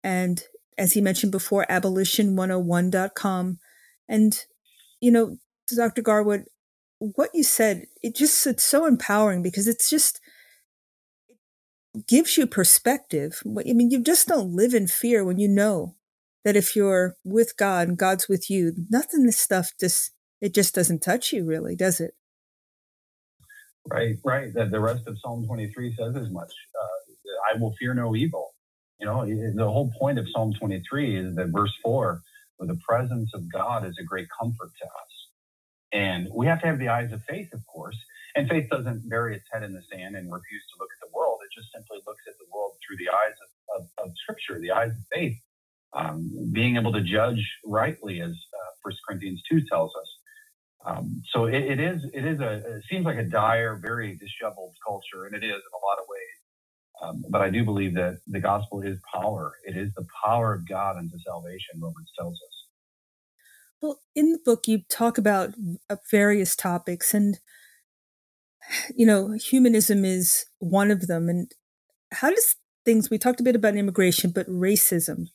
[0.03, 0.43] and
[0.77, 3.59] as he mentioned before, abolition101.com
[4.11, 4.45] and,
[5.01, 5.39] you know,
[5.75, 6.03] Dr.
[6.03, 6.47] Garwood,
[6.99, 10.21] what you said, it just, it's so empowering because it's just,
[11.95, 13.41] it gives you perspective.
[13.47, 15.95] I mean, you just don't live in fear when you know
[16.45, 20.75] that if you're with God and God's with you, nothing this stuff just, it just
[20.75, 22.15] doesn't touch you really, does it?
[23.87, 24.53] Right, right.
[24.55, 26.51] That the rest of Psalm 23 says as much.
[26.83, 28.55] Uh, I will fear no evil.
[28.99, 32.23] You know, the whole point of Psalm 23 is that verse 4 where
[32.69, 35.15] the presence of God is a great comfort to us.
[35.93, 37.97] And we have to have the eyes of faith, of course.
[38.37, 41.13] And faith doesn't bury its head in the sand and refuse to look at the
[41.17, 41.39] world.
[41.45, 44.73] It just simply looks at the world through the eyes of, of, of Scripture, the
[44.73, 45.37] eyes of faith,
[45.95, 50.11] um, being able to judge rightly, as uh, 1 Corinthians 2 tells us.
[50.87, 54.75] Um, so it, it is, it is a, it seems like a dire, very disheveled
[54.87, 56.40] culture, and it is in a lot of ways.
[57.03, 59.55] Um, but I do believe that the gospel is power.
[59.65, 62.67] It is the power of God unto salvation, Romans tells us.
[63.81, 65.55] Well, in the book, you talk about
[65.89, 67.39] uh, various topics, and,
[68.95, 71.31] you know, humanism is one of them.
[71.31, 71.51] And
[72.13, 75.29] how does things, we talked a bit about immigration, but racism,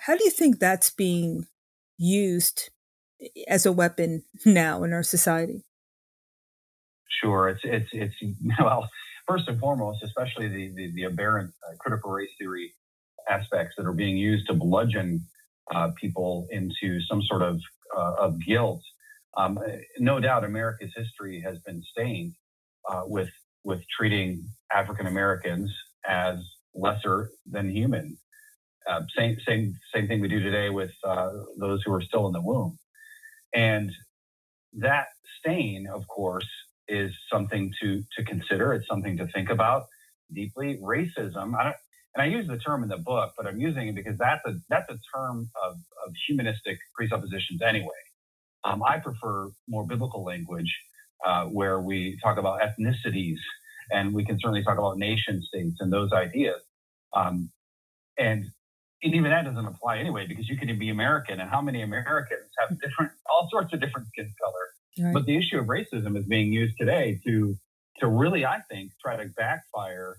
[0.00, 1.46] how do you think that's being
[1.96, 2.70] used
[3.46, 5.64] as a weapon now in our society?
[7.22, 7.48] Sure.
[7.48, 8.14] It's, it's, it's,
[8.60, 8.88] well,
[9.28, 12.74] first and foremost, especially the, the, the aberrant uh, critical race theory
[13.30, 15.24] aspects that are being used to bludgeon
[15.74, 17.60] uh, people into some sort of,
[17.96, 18.82] uh, of guilt
[19.36, 19.58] Um,
[19.98, 22.34] no doubt, America's history has been stained
[22.90, 23.30] uh, with
[23.64, 25.72] with treating African Americans
[26.08, 26.38] as
[26.74, 28.18] lesser than human.
[28.88, 32.32] Uh, same same same thing we do today with uh, those who are still in
[32.32, 32.78] the womb,
[33.54, 33.92] and
[34.74, 35.08] that
[35.40, 36.48] stain, of course,
[36.88, 38.72] is something to to consider.
[38.74, 39.84] It's something to think about
[40.32, 40.78] deeply.
[40.82, 41.74] Racism, I
[42.14, 44.54] and I use the term in the book, but I'm using it because that's a
[44.68, 45.74] that's a term of,
[46.06, 47.90] of humanistic presuppositions anyway.
[48.64, 50.74] Um, I prefer more biblical language
[51.24, 53.38] uh, where we talk about ethnicities,
[53.90, 56.60] and we can certainly talk about nation states and those ideas.
[57.14, 57.50] Um,
[58.18, 58.46] and
[59.02, 62.50] and even that doesn't apply anyway because you can be American, and how many Americans
[62.58, 64.67] have different, all sorts of different skin color.
[65.12, 67.56] But the issue of racism is being used today to
[68.00, 70.18] to really, I think, try to backfire,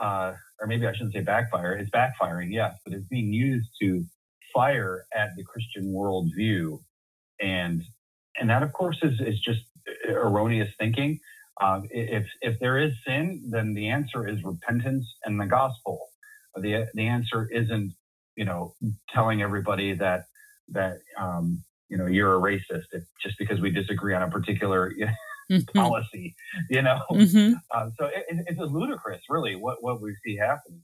[0.00, 1.74] uh, or maybe I shouldn't say backfire.
[1.74, 4.04] It's backfiring, yes, but it's being used to
[4.52, 6.80] fire at the Christian worldview,
[7.40, 7.84] and
[8.38, 9.62] and that, of course, is is just
[10.08, 11.20] erroneous thinking.
[11.60, 16.08] Uh, if if there is sin, then the answer is repentance and the gospel.
[16.56, 17.94] The the answer isn't
[18.36, 18.74] you know
[19.10, 20.26] telling everybody that
[20.68, 21.62] that um,
[21.94, 24.92] you know you're a racist if, just because we disagree on a particular
[25.50, 25.78] mm-hmm.
[25.78, 26.34] policy.
[26.68, 27.52] You know, mm-hmm.
[27.70, 30.82] uh, so it, it's ludicrous, really, what what we see happening.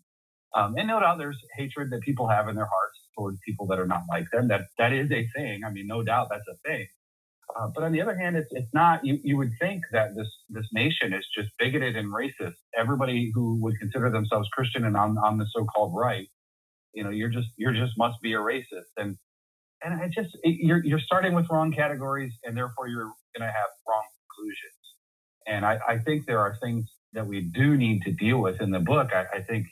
[0.54, 3.80] Um, and no doubt there's hatred that people have in their hearts towards people that
[3.80, 4.46] are not like them.
[4.46, 5.62] That that is a thing.
[5.66, 6.86] I mean, no doubt that's a thing.
[7.58, 9.04] Uh, but on the other hand, it's it's not.
[9.04, 12.54] You you would think that this this nation is just bigoted and racist.
[12.78, 16.28] Everybody who would consider themselves Christian and on on the so-called right,
[16.94, 18.94] you know, you're just you're just must be a racist.
[18.96, 19.16] And
[19.82, 23.46] and I just it, you're you're starting with wrong categories, and therefore you're going to
[23.46, 24.80] have wrong conclusions.
[25.46, 28.70] And I, I think there are things that we do need to deal with in
[28.70, 29.10] the book.
[29.12, 29.66] I, I think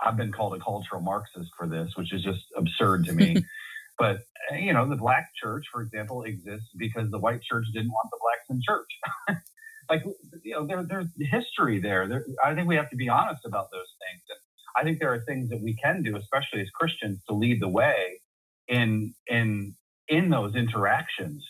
[0.00, 3.44] I've been called a cultural Marxist for this, which is just absurd to me.
[3.98, 4.18] but
[4.52, 8.18] you know, the black church, for example, exists because the white church didn't want the
[8.20, 9.42] blacks in church.
[9.90, 10.02] like
[10.42, 12.06] you know, there, there's history there.
[12.08, 12.24] there.
[12.44, 14.22] I think we have to be honest about those things.
[14.28, 14.38] And
[14.76, 17.68] I think there are things that we can do, especially as Christians, to lead the
[17.68, 18.20] way
[18.68, 19.74] in in
[20.08, 21.44] in those interactions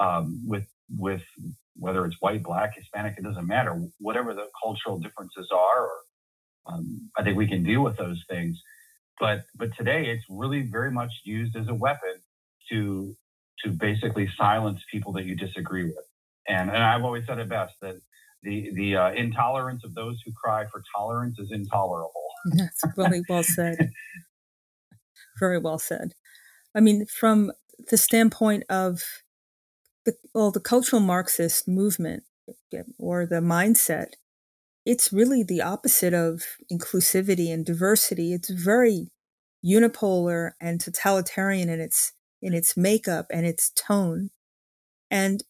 [0.00, 1.22] um, with with
[1.76, 3.80] whether it's white, black, Hispanic, it doesn't matter.
[3.98, 5.98] Whatever the cultural differences are, or
[6.66, 8.60] um, I think we can deal with those things.
[9.20, 12.14] But but today it's really very much used as a weapon
[12.70, 13.16] to
[13.64, 16.04] to basically silence people that you disagree with.
[16.48, 17.96] And and I've always said it best that
[18.42, 22.10] the the uh, intolerance of those who cry for tolerance is intolerable.
[22.52, 23.90] That's really well said.
[25.38, 26.12] Very well said.
[26.74, 27.52] I mean, from
[27.90, 29.02] the standpoint of
[30.04, 32.24] the well, the cultural Marxist movement
[32.98, 34.14] or the mindset,
[34.84, 38.32] it's really the opposite of inclusivity and diversity.
[38.34, 39.08] It's very
[39.64, 44.30] unipolar and totalitarian in its in its makeup and its tone.
[45.10, 45.42] And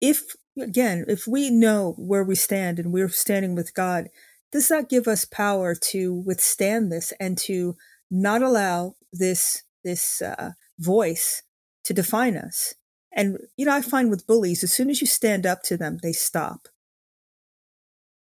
[0.00, 4.08] if again, if we know where we stand and we're standing with God,
[4.52, 7.76] does that give us power to withstand this and to
[8.10, 11.42] not allow this this uh, voice
[11.84, 12.74] to define us?
[13.12, 15.98] And you know, I find with bullies, as soon as you stand up to them,
[16.02, 16.68] they stop.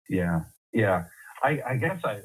[0.09, 0.41] Yeah,
[0.71, 1.05] yeah.
[1.43, 2.21] I, I guess I,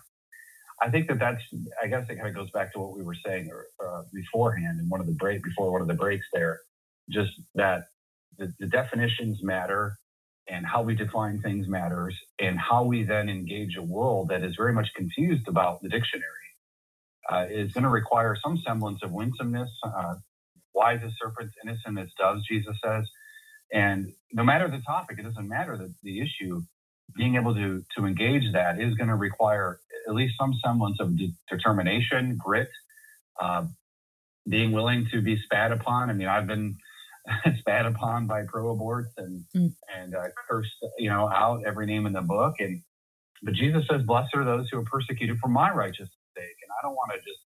[0.82, 1.42] I think that that's.
[1.82, 3.50] I guess it kind of goes back to what we were saying
[3.84, 6.60] uh, beforehand in one of the break before one of the breaks there.
[7.10, 7.84] Just that
[8.36, 9.96] the, the definitions matter,
[10.46, 14.54] and how we define things matters, and how we then engage a world that is
[14.56, 16.24] very much confused about the dictionary
[17.28, 19.70] uh, is going to require some semblance of winsomeness.
[19.82, 20.14] Uh,
[20.78, 23.04] wise as serpents, innocent as doves, Jesus says.
[23.72, 26.62] And no matter the topic, it doesn't matter the, the issue
[27.16, 31.16] being able to to engage that is going to require at least some semblance of
[31.16, 32.70] de- determination, grit,
[33.40, 33.64] uh,
[34.48, 36.10] being willing to be spat upon.
[36.10, 36.76] I mean, I've been
[37.58, 39.72] spat upon by pro aborts and mm.
[39.94, 42.54] and uh, cursed, you know, out every name in the book.
[42.60, 42.82] And
[43.42, 46.86] but Jesus says, "Blessed are those who are persecuted for my righteousness' sake." And I
[46.86, 47.40] don't want to just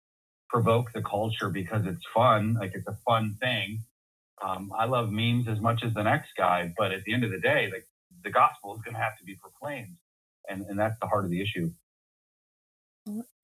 [0.49, 3.83] provoke the culture because it's fun, like it's a fun thing.
[4.41, 7.31] Um, I love memes as much as the next guy, but at the end of
[7.31, 7.85] the day, like
[8.23, 9.97] the gospel is going to have to be proclaimed,
[10.47, 11.71] and and that's the heart of the issue.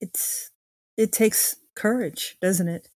[0.00, 0.50] It's
[0.96, 2.88] it takes courage, doesn't it?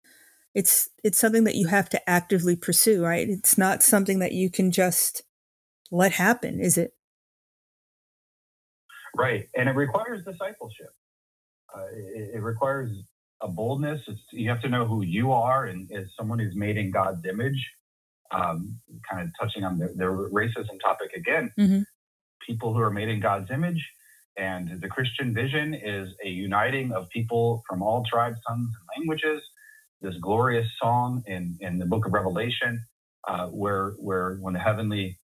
[0.56, 3.28] It's it's something that you have to actively pursue, right?
[3.30, 5.24] It's not something that you can just
[5.92, 6.94] let happen, is it?
[9.16, 10.94] Right, and it requires discipleship.
[11.76, 12.92] Uh, it, it, requires
[13.42, 14.02] a boldness.
[14.08, 17.26] It's, you have to know who you are, and as someone who's made in God's
[17.26, 17.72] image,
[18.32, 18.80] um,
[19.10, 21.82] kind of touching on the, the racism topic again, mm-hmm.
[22.46, 23.88] people who are made in God's image.
[24.38, 29.44] And the Christian vision is a uniting of people from all tribes, tongues, and languages
[30.02, 32.84] this glorious song in, in the book of Revelation,
[33.28, 35.20] uh, where where when the heavenly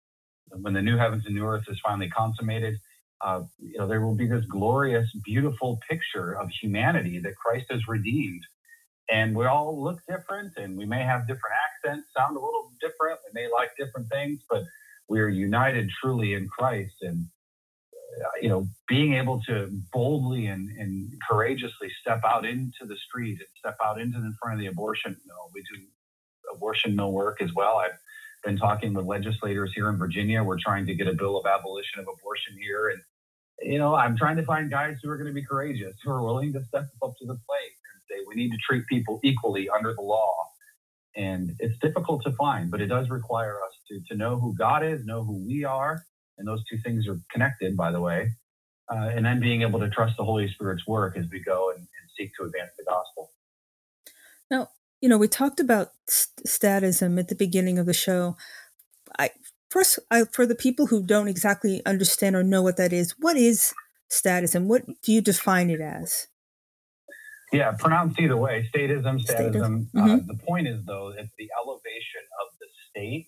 [0.50, 2.76] when the new heavens and new earth is finally consummated,
[3.22, 7.88] uh, you know, there will be this glorious, beautiful picture of humanity that Christ has
[7.88, 8.42] redeemed.
[9.10, 13.20] And we all look different and we may have different accents, sound a little different.
[13.26, 14.64] We may like different things, but
[15.08, 16.96] we are united truly in Christ.
[17.02, 17.28] And,
[18.26, 23.38] uh, you know, being able to boldly and, and courageously step out into the street
[23.40, 25.52] and step out into the front of the abortion mill.
[25.54, 25.82] We do
[26.56, 27.78] abortion mill work as well.
[27.78, 27.98] I've
[28.46, 30.44] been talking with legislators here in Virginia.
[30.44, 32.90] We're trying to get a bill of abolition of abortion here.
[32.90, 33.02] And,
[33.72, 36.24] you know, I'm trying to find guys who are going to be courageous, who are
[36.24, 39.68] willing to step up to the plate and say, we need to treat people equally
[39.70, 40.34] under the law.
[41.18, 44.84] And it's difficult to find, but it does require us to, to know who God
[44.84, 46.04] is, know who we are.
[46.38, 48.32] And those two things are connected, by the way.
[48.92, 51.80] Uh, and then being able to trust the Holy Spirit's work as we go and,
[51.80, 53.32] and seek to advance the gospel.
[55.06, 58.38] You know, we talked about st- statism at the beginning of the show.
[59.20, 59.30] I
[59.70, 63.38] first, I, for the people who don't exactly understand or know what that is, what
[63.38, 63.72] is
[64.10, 64.66] statism?
[64.66, 66.26] What do you define it as?
[67.54, 69.90] Yeah, pronounced either way, statism, statism.
[69.96, 70.10] Uh, mm-hmm.
[70.10, 73.28] Uh, the point is, though, it's the elevation of the state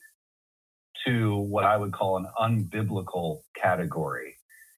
[1.06, 4.34] to what I would call an unbiblical category,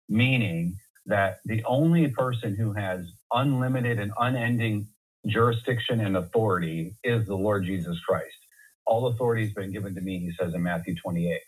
[0.09, 4.89] meaning that the only person who has unlimited and unending
[5.27, 8.35] jurisdiction and authority is the Lord Jesus Christ.
[8.85, 11.39] All authority has been given to me, he says in Matthew 28.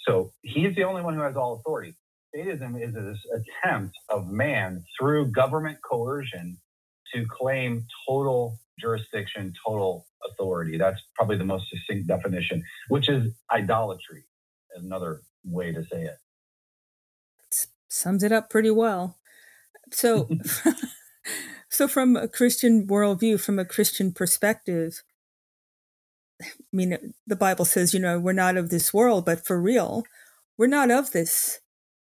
[0.00, 1.94] So he's the only one who has all authority.
[2.34, 3.18] Statism is this
[3.64, 6.58] attempt of man through government coercion
[7.14, 10.76] to claim total jurisdiction, total authority.
[10.78, 14.24] That's probably the most succinct definition, which is idolatry,
[14.76, 16.16] is another way to say it.
[17.88, 19.18] Sums it up pretty well.
[19.90, 20.28] So
[21.70, 25.02] So, from a Christian worldview, from a Christian perspective,
[26.42, 30.04] I mean, the Bible says, you know, we're not of this world, but for real,
[30.56, 31.60] we're not of this.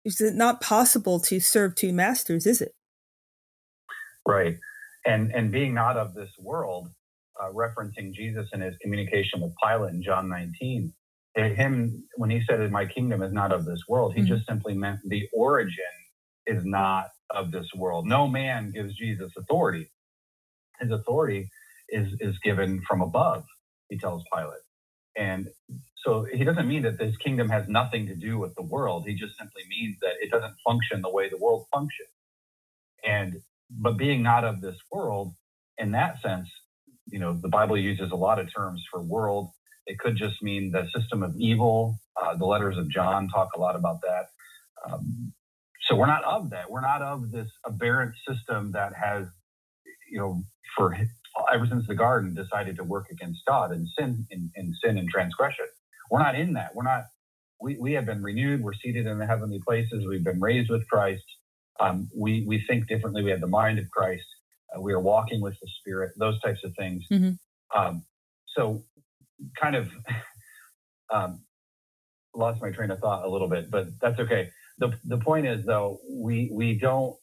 [0.04, 2.74] Is it not possible to serve two masters, is it?
[4.26, 4.56] Right.
[5.06, 6.88] And, and being not of this world,
[7.40, 10.92] uh, referencing Jesus in his communication with Pilate in John 19,
[11.34, 14.34] him, when he said, My kingdom is not of this world, he mm-hmm.
[14.34, 15.84] just simply meant the origin
[16.46, 18.06] is not of this world.
[18.06, 19.90] No man gives Jesus authority.
[20.80, 21.48] His authority
[21.88, 23.44] is, is given from above,
[23.88, 24.62] he tells Pilate.
[25.16, 25.48] And
[25.96, 29.04] so he doesn't mean that this kingdom has nothing to do with the world.
[29.06, 32.08] He just simply means that it doesn't function the way the world functions.
[33.04, 35.34] And, but being not of this world,
[35.78, 36.48] in that sense,
[37.08, 39.50] you know, the Bible uses a lot of terms for world.
[39.86, 41.98] It could just mean the system of evil.
[42.20, 44.26] Uh, the letters of John talk a lot about that.
[44.90, 45.32] Um,
[45.84, 46.70] so we're not of that.
[46.70, 49.26] We're not of this aberrant system that has,
[50.10, 50.42] you know,
[50.76, 50.96] for
[51.52, 55.08] ever since the garden decided to work against God and sin in, in sin and
[55.08, 55.66] transgression.
[56.10, 56.74] We're not in that.
[56.74, 57.04] We're not.
[57.60, 58.62] We, we have been renewed.
[58.62, 60.04] We're seated in the heavenly places.
[60.06, 61.24] We've been raised with Christ.
[61.80, 63.22] Um, we we think differently.
[63.22, 64.26] We have the mind of Christ.
[64.76, 66.12] Uh, we are walking with the Spirit.
[66.16, 67.04] Those types of things.
[67.10, 67.78] Mm-hmm.
[67.78, 68.04] Um,
[68.54, 68.84] so,
[69.60, 69.90] kind of
[71.12, 71.40] um,
[72.34, 75.64] lost my train of thought a little bit, but that's okay the the point is
[75.64, 77.16] though we we don't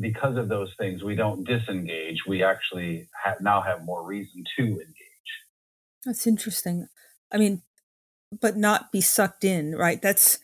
[0.00, 2.26] because of those things we don't disengage.
[2.26, 5.30] We actually ha- now have more reason to engage.
[6.04, 6.88] That's interesting.
[7.32, 7.62] I mean
[8.40, 10.00] but not be sucked in right?
[10.02, 10.38] That's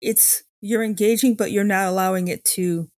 [0.00, 2.90] it's you're engaging but you're not allowing it to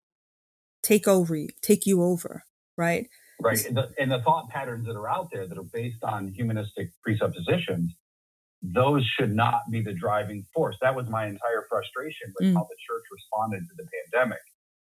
[0.82, 2.44] take over you take you over
[2.76, 3.08] right?
[3.40, 3.64] Right.
[3.66, 6.90] And the, and the thought patterns that are out there that are based on humanistic
[7.02, 7.94] presuppositions
[8.72, 10.76] those should not be the driving force.
[10.80, 12.54] That was my entire frustration with mm.
[12.54, 14.40] how the church responded to the pandemic.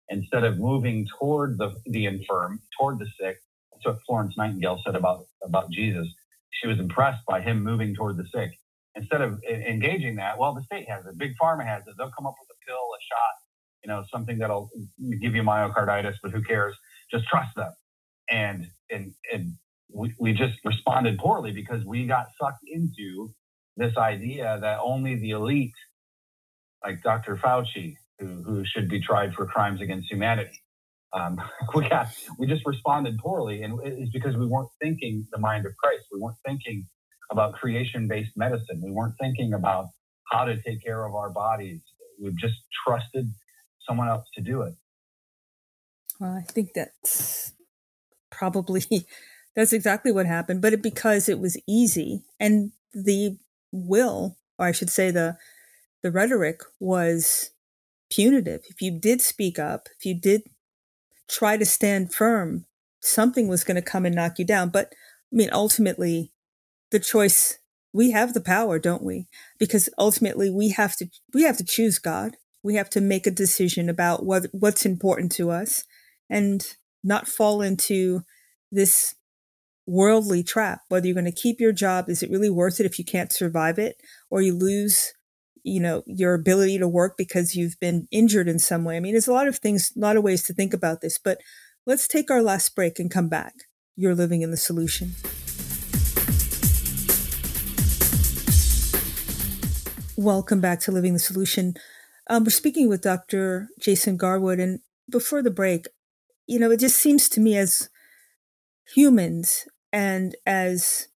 [0.09, 3.37] Instead of moving toward the, the infirm, toward the sick,
[3.71, 6.07] that's what Florence Nightingale said about, about Jesus.
[6.49, 8.49] She was impressed by him moving toward the sick.
[8.95, 11.93] Instead of engaging that, well, the state has it, big pharma has it.
[11.95, 13.35] They'll come up with a pill, a shot,
[13.83, 14.69] you know, something that'll
[15.21, 16.75] give you myocarditis, but who cares?
[17.11, 17.71] Just trust them.
[18.31, 19.53] And and and
[19.93, 23.31] we, we just responded poorly because we got sucked into
[23.79, 25.73] this idea that only the elite,
[26.83, 27.37] like Dr.
[27.37, 30.61] Fauci, who, who should be tried for crimes against humanity,
[31.13, 31.41] um,
[31.75, 32.07] we got
[32.37, 36.03] we just responded poorly, and it's because we weren't thinking the mind of Christ.
[36.11, 36.87] We weren't thinking
[37.31, 38.81] about creation-based medicine.
[38.83, 39.85] We weren't thinking about
[40.31, 41.79] how to take care of our bodies.
[42.21, 43.31] We've just trusted
[43.87, 44.73] someone else to do it.
[46.19, 47.53] Well, I think that's
[48.29, 48.83] probably
[49.55, 53.37] that's exactly what happened, but it, because it was easy and the
[53.71, 55.37] will, or I should say the
[56.01, 57.51] the rhetoric was
[58.09, 58.61] punitive.
[58.69, 60.43] If you did speak up, if you did
[61.27, 62.65] try to stand firm,
[63.01, 64.69] something was going to come and knock you down.
[64.69, 64.93] But
[65.31, 66.31] I mean, ultimately,
[66.91, 67.59] the choice
[67.91, 69.27] we have the power, don't we?
[69.57, 72.37] Because ultimately, we have to we have to choose God.
[72.63, 75.83] We have to make a decision about what what's important to us,
[76.29, 76.65] and
[77.03, 78.23] not fall into
[78.71, 79.15] this
[79.89, 80.81] worldly trap.
[80.87, 83.33] Whether you're going to keep your job, is it really worth it if you can't
[83.33, 83.97] survive it,
[84.29, 85.13] or you lose
[85.63, 88.95] you know your ability to work because you've been injured in some way?
[88.95, 91.17] I mean there's a lot of things a lot of ways to think about this
[91.17, 91.39] but
[91.85, 93.53] let's take our last break and come back.
[93.95, 95.15] You're living in the solution.
[100.15, 101.73] Welcome back to living the solution.
[102.29, 104.79] Um, we're speaking with dr jason garwood and
[105.09, 105.87] before the break
[106.45, 107.89] you know it just seems to me as
[108.93, 111.07] humans and as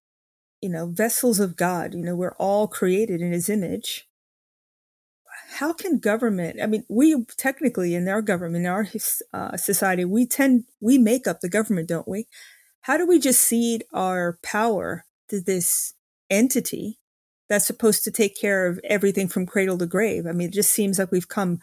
[0.60, 4.08] you know vessels of god you know we're all created in his image.
[5.58, 8.86] How can government i mean we technically in our government in our
[9.32, 12.26] uh, society we tend we make up the government don't we?
[12.82, 15.94] How do we just cede our power to this
[16.28, 16.98] entity
[17.48, 20.26] that's supposed to take care of everything from cradle to grave?
[20.26, 21.58] I mean it just seems like we've come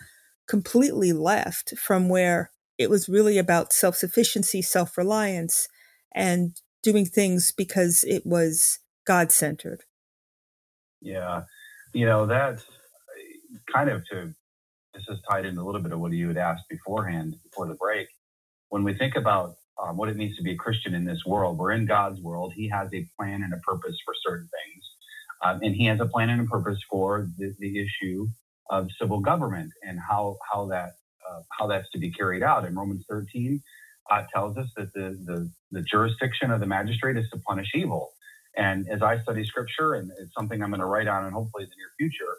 [0.48, 5.68] completely left from where it was really about self-sufficiency self-reliance
[6.14, 9.84] and doing things because it was god-centered
[11.02, 11.44] yeah
[11.94, 12.64] you know that's
[13.74, 14.34] kind of to
[14.94, 17.76] this is tied in a little bit of what you had asked beforehand before the
[17.76, 18.08] break.
[18.70, 21.58] When we think about um, what it means to be a Christian in this world,
[21.58, 22.54] we're in God's world.
[22.56, 24.84] He has a plan and a purpose for certain things,
[25.44, 28.28] um, and He has a plan and a purpose for the, the issue
[28.70, 30.92] of civil government and how how that
[31.30, 32.66] uh, how that's to be carried out.
[32.66, 33.62] In Romans 13,
[34.10, 38.12] uh, tells us that the, the the jurisdiction of the magistrate is to punish evil.
[38.58, 41.64] And as I study Scripture, and it's something I'm going to write on, and hopefully
[41.64, 42.36] in the near future,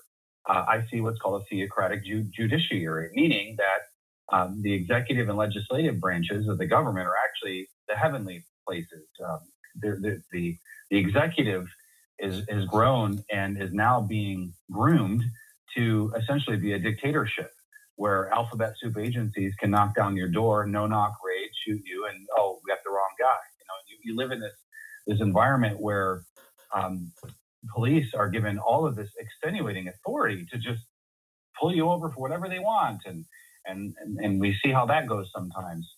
[0.48, 5.38] uh, I see what's called a theocratic ju- judiciary, meaning that um, the executive and
[5.38, 9.06] legislative branches of the government are actually the heavenly places.
[9.24, 9.40] Um,
[9.80, 10.58] the, the,
[10.90, 11.66] the executive
[12.18, 15.22] is, has grown and is now being groomed
[15.76, 17.50] to essentially be a dictatorship
[17.96, 21.14] where alphabet soup agencies can knock down your door, no knock
[21.66, 23.38] shoot you, and oh, we got the wrong guy.
[23.58, 24.54] You know, you, you live in this
[25.06, 26.24] this environment where
[26.74, 27.12] um,
[27.74, 30.82] police are given all of this extenuating authority to just
[31.60, 33.24] pull you over for whatever they want and
[33.66, 35.88] and and, and we see how that goes sometimes.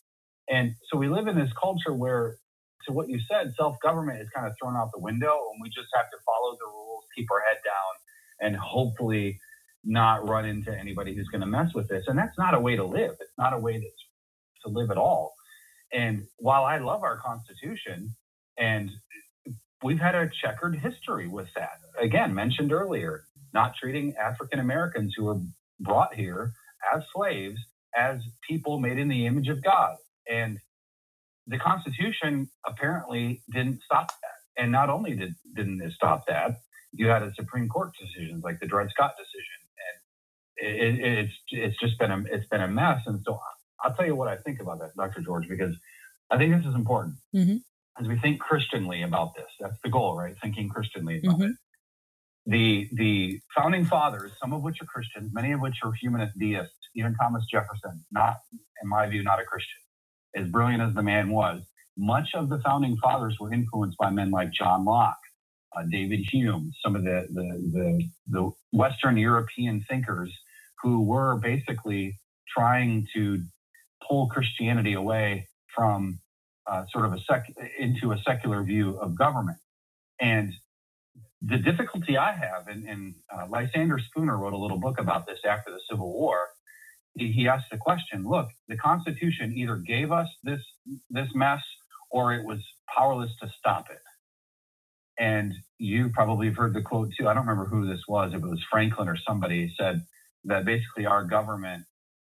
[0.51, 2.39] And so we live in this culture where
[2.87, 5.89] to what you said self-government is kind of thrown out the window and we just
[5.95, 9.41] have to follow the rules keep our head down and hopefully
[9.85, 12.05] not run into anybody who's going to mess with this.
[12.09, 13.13] And that's not a way to live.
[13.21, 13.89] It's not a way to,
[14.65, 15.35] to live at all
[15.95, 18.15] and while i love our constitution
[18.59, 18.91] and
[19.85, 21.81] we've had a checkered history with that.
[22.01, 23.25] Again, mentioned earlier,
[23.55, 25.41] not treating African Americans who were
[25.81, 26.53] brought here
[26.95, 27.61] as slaves
[27.97, 29.97] as people made in the image of God.
[30.31, 30.59] And
[31.47, 34.63] the Constitution apparently didn't stop that.
[34.63, 36.59] And not only did, didn't it stop that,
[36.93, 39.61] you had a Supreme Court decisions like the Dred Scott decision,
[40.59, 43.03] and it, it, it's it's just been a it's been a mess.
[43.07, 43.41] And so
[43.83, 45.21] I'll tell you what I think about that, Dr.
[45.21, 45.75] George, because
[46.31, 47.17] I think this is important.
[47.35, 47.57] Mm-hmm
[48.01, 49.47] as we think Christianly about this.
[49.61, 50.35] That's the goal, right?
[50.43, 51.51] Thinking Christianly about mm-hmm.
[51.51, 51.57] it.
[52.47, 56.75] The the founding fathers, some of which are Christians, many of which are humanist deists,
[56.95, 58.37] even Thomas Jefferson, not
[58.83, 59.81] in my view, not a Christian.
[60.37, 61.63] As brilliant as the man was,
[61.97, 65.17] much of the founding fathers were influenced by men like John Locke,
[65.75, 70.31] uh, David Hume, some of the, the the the Western European thinkers
[70.83, 73.43] who were basically trying to
[74.09, 76.21] pull Christianity away from
[76.67, 77.47] uh, sort of a sec
[77.79, 79.59] into a secular view of government.
[80.21, 80.55] And
[81.43, 85.41] the difficulty I have, and, and uh, Lysander Spooner wrote a little book about this
[85.45, 86.49] after the Civil War.
[87.17, 90.61] He, he asked the question: Look, the Constitution either gave us this
[91.11, 91.63] this mess,
[92.11, 92.61] or it was
[92.95, 93.99] powerless to stop it.
[95.19, 97.29] And you probably have heard the quote too.
[97.29, 98.33] I don't remember who this was.
[98.35, 100.03] If it was Franklin or somebody said
[100.45, 101.85] that basically our government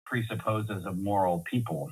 [0.09, 1.89] presupposes a moral people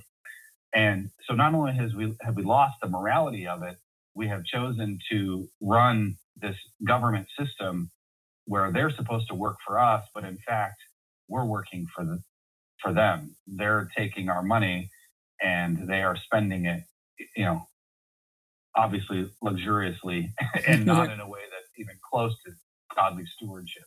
[0.74, 3.78] and so not only has we have we lost the morality of it,
[4.16, 6.56] we have chosen to run this
[6.86, 7.92] government system
[8.46, 10.78] where they're supposed to work for us, but in fact,
[11.28, 12.20] we're working for the
[12.82, 13.36] for them.
[13.48, 14.92] They're taking our money
[15.42, 16.84] and they are spending it,
[17.36, 17.68] you know,
[18.76, 20.34] obviously luxuriously
[20.68, 22.54] and not in a way that's even close to
[22.96, 23.86] godly stewardship.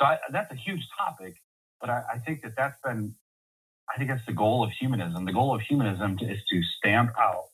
[0.00, 1.34] So I, that's a huge topic,
[1.80, 3.14] but I, I think that that's been
[3.94, 5.26] I think that's the goal of humanism.
[5.26, 7.44] The goal of humanism is to stamp out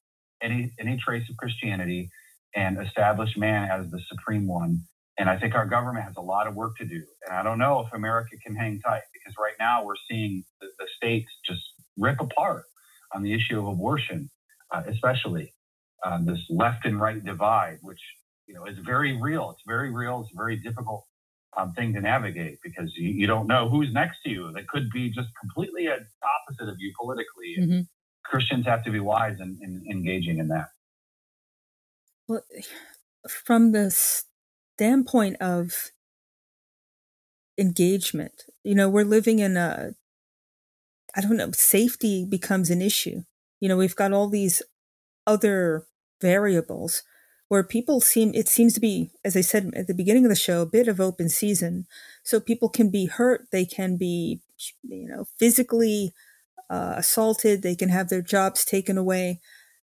[0.43, 2.11] any any trace of Christianity
[2.57, 4.83] and establish man as the supreme one.
[5.19, 7.03] And I think our government has a lot of work to do.
[7.27, 10.69] And I don't know if America can hang tight because right now we're seeing the,
[10.79, 11.63] the states just
[11.99, 12.65] rip apart
[13.15, 14.31] on the issue of abortion,
[14.73, 15.45] uh, especially.
[16.05, 18.01] uh, this left and right divide, which
[18.49, 19.53] you know is very real.
[19.53, 20.23] It's very real.
[20.23, 21.07] It's very difficult
[21.57, 24.53] um, thing to navigate because you, you, don't know who's next to you.
[24.53, 27.57] That could be just completely opposite of you politically.
[27.59, 27.81] Mm-hmm.
[28.25, 30.69] Christians have to be wise in, in engaging in that.
[32.27, 32.43] Well,
[33.27, 35.91] from the standpoint of
[37.57, 39.93] engagement, you know, we're living in a,
[41.17, 43.23] I don't know, safety becomes an issue.
[43.61, 44.63] You know, we've got all these
[45.27, 45.87] other
[46.21, 47.03] variables
[47.49, 50.37] where people seem, it seems to be, as I said at the beginning of the
[50.37, 51.87] show, a bit of open season.
[52.23, 54.41] So people can be hurt, they can be,
[54.83, 56.13] you know, physically
[56.69, 59.41] uh, assaulted, they can have their jobs taken away.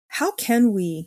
[0.09, 1.07] How can we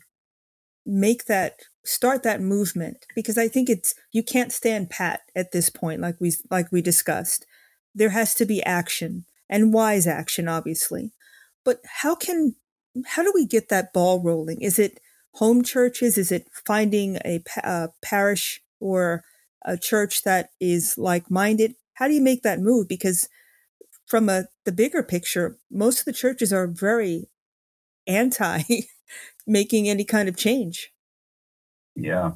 [0.86, 5.70] make that start that movement because i think it's you can't stand pat at this
[5.70, 7.46] point like we like we discussed
[7.94, 11.12] there has to be action and wise action obviously
[11.66, 12.56] but how can
[13.08, 15.00] how do we get that ball rolling is it
[15.36, 19.24] home churches is it finding a, a parish or
[19.66, 23.30] a church that is like-minded how do you make that move because
[24.06, 27.30] from a the bigger picture most of the churches are very
[28.08, 28.64] anti
[29.48, 30.92] making any kind of change.
[31.96, 32.32] Yeah.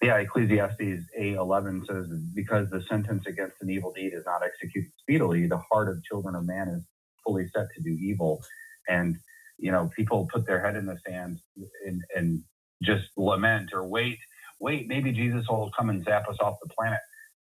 [0.00, 5.46] Yeah, Ecclesiastes 8:11 says because the sentence against an evil deed is not executed speedily,
[5.48, 6.84] the heart of children of man is
[7.24, 8.40] fully set to do evil.
[8.88, 9.16] And
[9.58, 11.40] you know, people put their head in the sand
[11.86, 12.42] and, and
[12.82, 14.18] just lament or wait,
[14.60, 17.00] wait, maybe Jesus will come and zap us off the planet.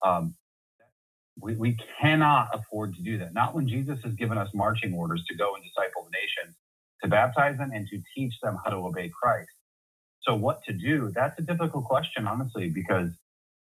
[0.03, 0.35] Um,
[1.39, 3.33] we, we cannot afford to do that.
[3.33, 6.55] Not when Jesus has given us marching orders to go and disciple the nations
[7.03, 9.49] to baptize them and to teach them how to obey Christ.
[10.21, 11.11] So, what to do?
[11.13, 13.11] That's a difficult question, honestly, because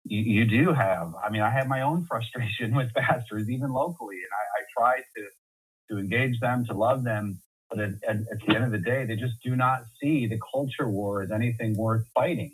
[0.05, 4.17] you, you do have, I mean, I have my own frustration with pastors, even locally,
[4.17, 5.45] and I, I try to,
[5.91, 7.41] to engage them, to love them.
[7.73, 10.39] But at, at, at, the end of the day, they just do not see the
[10.53, 12.51] culture war as anything worth fighting.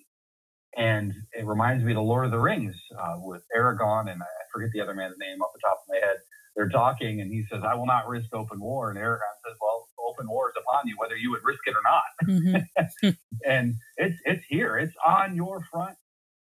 [0.78, 4.26] And it reminds me of the Lord of the Rings uh, with Aragorn and I
[4.54, 6.18] forget the other man's name off the top of my head.
[6.56, 8.90] They're talking, and he says, I will not risk open war.
[8.90, 11.82] And Aragorn says, Well, open war is upon you, whether you would risk it or
[11.84, 12.64] not.
[13.04, 13.10] Mm-hmm.
[13.46, 14.78] and it's it's here.
[14.78, 15.96] It's on your front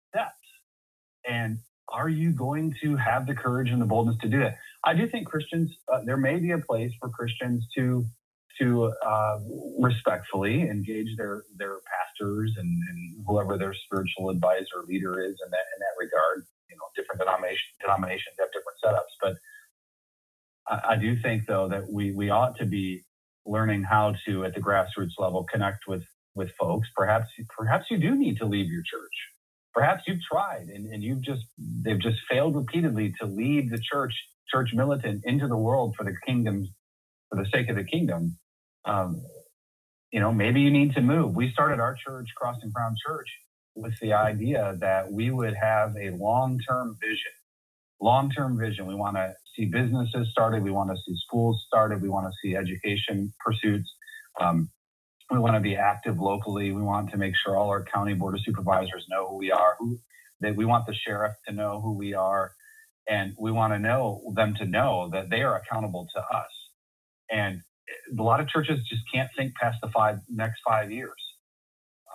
[0.09, 0.33] steps.
[1.29, 1.59] And
[1.89, 4.57] are you going to have the courage and the boldness to do that?
[4.85, 5.71] I do think Christians.
[5.93, 8.07] Uh, there may be a place for Christians to
[8.61, 9.39] to uh,
[9.79, 15.67] respectfully engage their their pastors and, and, whoever their spiritual advisor leader is in that
[15.75, 16.45] in that regard.
[16.69, 19.37] You know, different denomination, denominations have different setups, but
[20.69, 23.05] I, I do think though that we we ought to be
[23.47, 26.89] learning how to at the grassroots level connect with with folks.
[26.97, 29.15] Perhaps perhaps you do need to leave your church.
[29.75, 34.15] Perhaps you've tried and, and you've just they've just failed repeatedly to lead the church
[34.49, 36.69] church militant into the world for the kingdom
[37.31, 38.37] for the sake of the kingdom
[38.85, 39.23] um,
[40.13, 43.29] you know maybe you need to move we started our church Cross and Crown church
[43.75, 47.33] with the idea that we would have a long-term vision
[48.01, 50.63] long-term vision we want to see businesses started.
[50.63, 52.03] We want to see schools started.
[52.03, 53.91] We want to see education pursuits.
[54.41, 54.71] Um,
[55.31, 56.73] we want to be active locally.
[56.73, 59.77] We want to make sure all our county board of supervisors know who we are.
[59.79, 59.99] Who
[60.41, 62.53] that we want the sheriff to know who we are,
[63.09, 66.51] and we want to know them to know that they are accountable to us.
[67.31, 67.63] And
[68.19, 71.15] a lot of churches just can't think past the five next five years.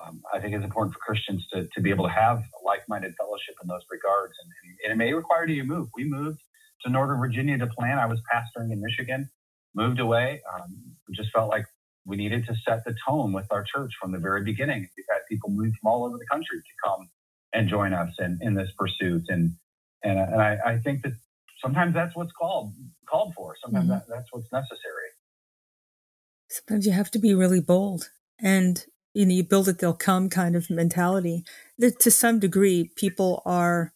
[0.05, 3.55] Um, I think it's important for Christians to, to be able to have like-minded fellowship
[3.61, 4.51] in those regards, and,
[4.83, 5.87] and it may require you to move.
[5.95, 6.39] We moved
[6.83, 7.99] to Northern Virginia to plant.
[7.99, 9.29] I was pastoring in Michigan,
[9.73, 10.41] moved away.
[10.53, 11.65] Um, just felt like
[12.05, 14.87] we needed to set the tone with our church from the very beginning.
[14.95, 17.09] We've had people move from all over the country to come
[17.53, 19.25] and join us in, in this pursuit.
[19.29, 19.53] And
[20.03, 21.13] and, and I, I think that
[21.61, 22.73] sometimes that's what's called
[23.09, 23.55] called for.
[23.63, 23.93] Sometimes mm-hmm.
[23.93, 25.06] that, that's what's necessary.
[26.49, 30.29] Sometimes you have to be really bold and you know you build it they'll come
[30.29, 31.43] kind of mentality.
[31.77, 33.93] That to some degree people are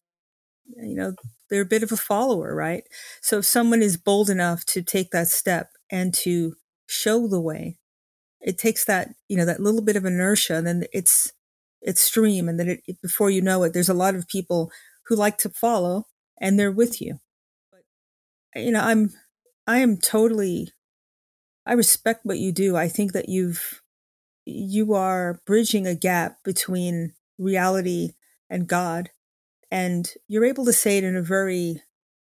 [0.77, 1.15] you know
[1.51, 2.85] they're a bit of a follower, right?
[3.21, 6.55] So if someone is bold enough to take that step and to
[6.87, 7.77] show the way,
[8.39, 11.33] it takes that, you know, that little bit of inertia and then it's,
[11.81, 12.47] it's stream.
[12.47, 14.71] And then it, it, before you know it, there's a lot of people
[15.07, 16.07] who like to follow
[16.39, 17.19] and they're with you.
[17.69, 17.81] But,
[18.55, 19.11] you know, I'm,
[19.67, 20.69] I am totally,
[21.66, 22.76] I respect what you do.
[22.76, 23.82] I think that you've,
[24.45, 28.12] you are bridging a gap between reality
[28.49, 29.09] and God
[29.72, 31.82] and you're able to say it in a very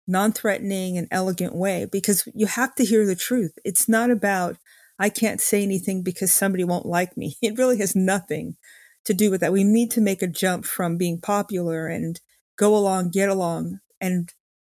[0.07, 3.53] non threatening and elegant way because you have to hear the truth.
[3.65, 4.57] It's not about,
[4.97, 7.35] I can't say anything because somebody won't like me.
[7.41, 8.55] It really has nothing
[9.03, 9.53] to do with that.
[9.53, 12.19] We need to make a jump from being popular and
[12.57, 14.31] go along, get along, and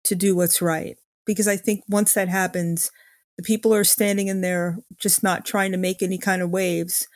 [0.06, 0.98] to do what's right.
[1.26, 2.92] Because I think once that happens,
[3.38, 7.08] the people are standing in there just not trying to make any kind of waves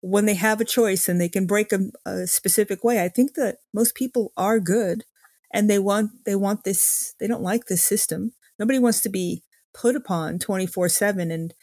[0.00, 3.34] when they have a choice and they can break a, a specific way, I think
[3.34, 5.04] that most people are good
[5.52, 8.32] and they want they want this they don't like this system.
[8.58, 9.42] Nobody wants to be
[9.74, 11.54] put upon 24/7 and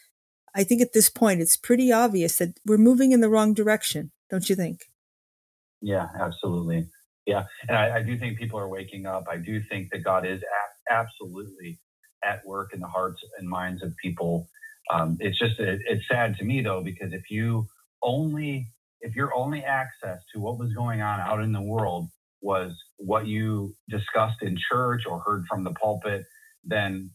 [0.56, 4.12] I think at this point it's pretty obvious that we're moving in the wrong direction,
[4.30, 4.86] don't you think?
[5.82, 6.88] Yeah, absolutely.
[7.26, 9.26] Yeah, and I, I do think people are waking up.
[9.30, 11.80] I do think that God is a- absolutely
[12.28, 14.50] at work in the hearts and minds of people.
[14.94, 17.68] Um, it's just it, it's sad to me though because if you
[18.04, 18.70] only
[19.02, 22.10] if your only access to what was going on out in the world
[22.42, 26.26] was what you discussed in church or heard from the pulpit,
[26.66, 27.12] then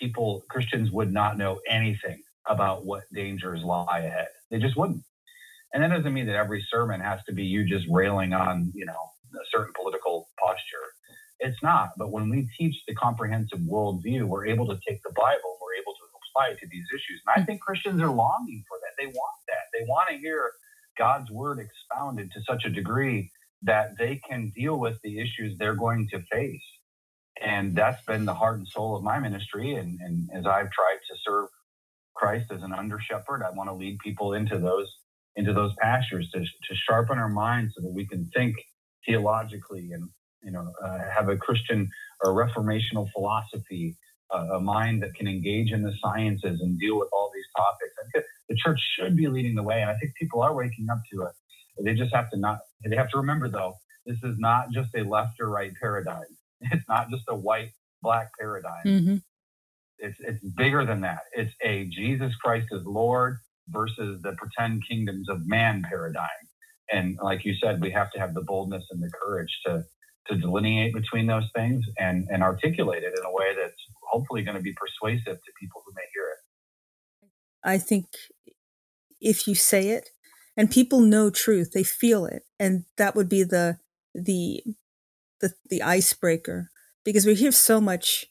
[0.00, 4.28] people Christians would not know anything about what dangers lie ahead.
[4.50, 5.04] They just wouldn't.
[5.74, 8.86] And that doesn't mean that every sermon has to be you just railing on, you
[8.86, 8.92] know,
[9.34, 11.03] a certain political posture.
[11.40, 11.90] It's not.
[11.98, 15.92] But when we teach the comprehensive worldview, we're able to take the Bible, we're able
[15.94, 16.04] to
[16.34, 17.22] apply it to these issues.
[17.26, 17.46] And I mm.
[17.46, 19.02] think Christians are longing for that.
[19.02, 19.64] They want that.
[19.72, 20.52] They want to hear
[20.96, 23.30] God's word expounded to such a degree
[23.62, 26.64] that they can deal with the issues they're going to face.
[27.42, 29.74] And that's been the heart and soul of my ministry.
[29.74, 31.48] And, and as I've tried to serve
[32.14, 34.92] Christ as an under shepherd, I want to lead people into those
[35.36, 38.54] into those pastures to, to sharpen our minds so that we can think
[39.04, 40.08] theologically and
[40.44, 41.90] you know uh, have a Christian
[42.22, 43.96] or reformational philosophy,
[44.32, 47.92] uh, a mind that can engage in the sciences and deal with all these topics.
[47.98, 50.86] I think the church should be leading the way, and I think people are waking
[50.90, 51.32] up to it.
[51.84, 52.58] They just have to not.
[52.84, 53.74] They have to remember though,
[54.06, 56.24] this is not just a left or right paradigm.
[56.72, 57.72] It's not just a white
[58.02, 58.84] black paradigm.
[58.86, 59.16] Mm-hmm.
[59.98, 61.20] It's it's bigger than that.
[61.34, 63.36] It's a Jesus Christ is Lord
[63.68, 66.28] versus the pretend kingdoms of man paradigm.
[66.90, 69.84] And like you said, we have to have the boldness and the courage to
[70.28, 74.56] to delineate between those things and and articulate it in a way that's hopefully going
[74.56, 77.28] to be persuasive to people who may hear it.
[77.62, 78.06] I think
[79.20, 80.10] if you say it
[80.56, 83.78] and people know truth, they feel it, and that would be the
[84.14, 84.62] the
[85.40, 86.70] the, the icebreaker
[87.04, 88.26] because we hear so much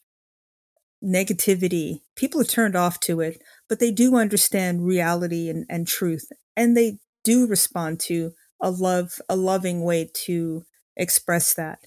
[1.04, 2.02] negativity.
[2.16, 6.28] People are turned off to it, but they do understand reality and, and truth.
[6.56, 8.32] And they do respond to
[8.62, 10.64] a love, a loving way to
[10.96, 11.80] express that.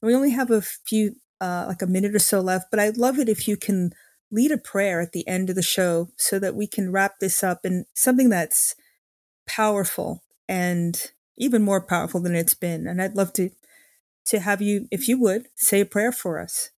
[0.00, 2.96] And we only have a few, uh, like a minute or so left, but I'd
[2.96, 3.92] love it if you can
[4.30, 7.42] lead a prayer at the end of the show so that we can wrap this
[7.44, 8.74] up in something that's
[9.46, 12.86] powerful and even more powerful than it's been.
[12.86, 13.50] And I'd love to
[14.26, 16.70] to have you, if you would, say a prayer for us.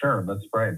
[0.00, 0.74] Sure, let's pray.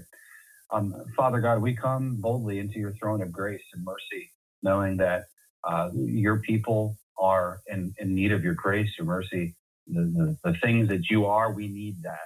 [0.71, 4.31] Um, Father God, we come boldly into your throne of grace and mercy,
[4.63, 5.25] knowing that
[5.63, 9.55] uh, your people are in, in need of your grace, your mercy.
[9.87, 12.19] The, the, the things that you are, we need that.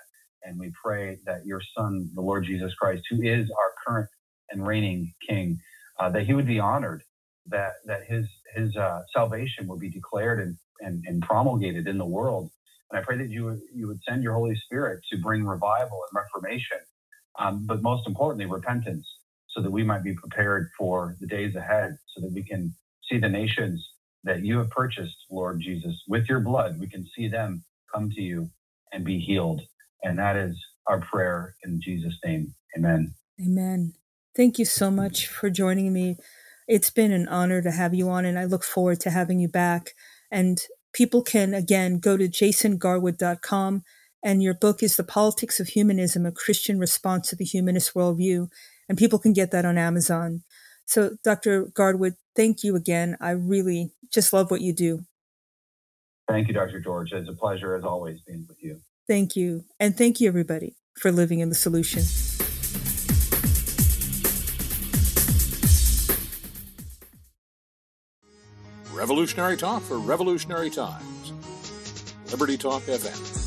[0.43, 4.09] And we pray that your Son, the Lord Jesus Christ, who is our current
[4.51, 5.59] and reigning King,
[5.99, 7.03] uh, that he would be honored,
[7.47, 12.05] that, that his, his uh, salvation would be declared and, and, and promulgated in the
[12.05, 12.43] world
[12.91, 16.01] and I pray that you would, you would send your Holy Spirit to bring revival
[16.09, 16.77] and reformation,
[17.39, 19.07] um, but most importantly, repentance,
[19.49, 22.73] so that we might be prepared for the days ahead, so that we can
[23.09, 23.85] see the nations
[24.25, 26.79] that you have purchased, Lord Jesus, with your blood.
[26.79, 27.63] We can see them
[27.93, 28.49] come to you
[28.91, 29.61] and be healed.
[30.03, 30.57] And that is
[30.87, 32.53] our prayer in Jesus' name.
[32.77, 33.13] Amen.
[33.39, 33.93] Amen.
[34.35, 36.17] Thank you so much for joining me.
[36.67, 39.47] It's been an honor to have you on, and I look forward to having you
[39.47, 39.91] back.
[40.31, 40.61] And
[40.95, 43.83] people can again go to jasongarwood.com
[44.23, 48.47] and your book is the politics of humanism a christian response to the humanist worldview
[48.87, 50.41] and people can get that on amazon
[50.85, 53.17] so dr garwood thank you again.
[53.19, 55.05] I really just love what you do.
[56.27, 57.13] Thank you dr george.
[57.13, 58.81] It's a pleasure as always being with you.
[59.07, 59.63] Thank you.
[59.79, 62.03] And thank you everybody for living in the solution.
[68.93, 71.33] Revolutionary Talk for Revolutionary Times.
[72.31, 73.44] Liberty Talk FM.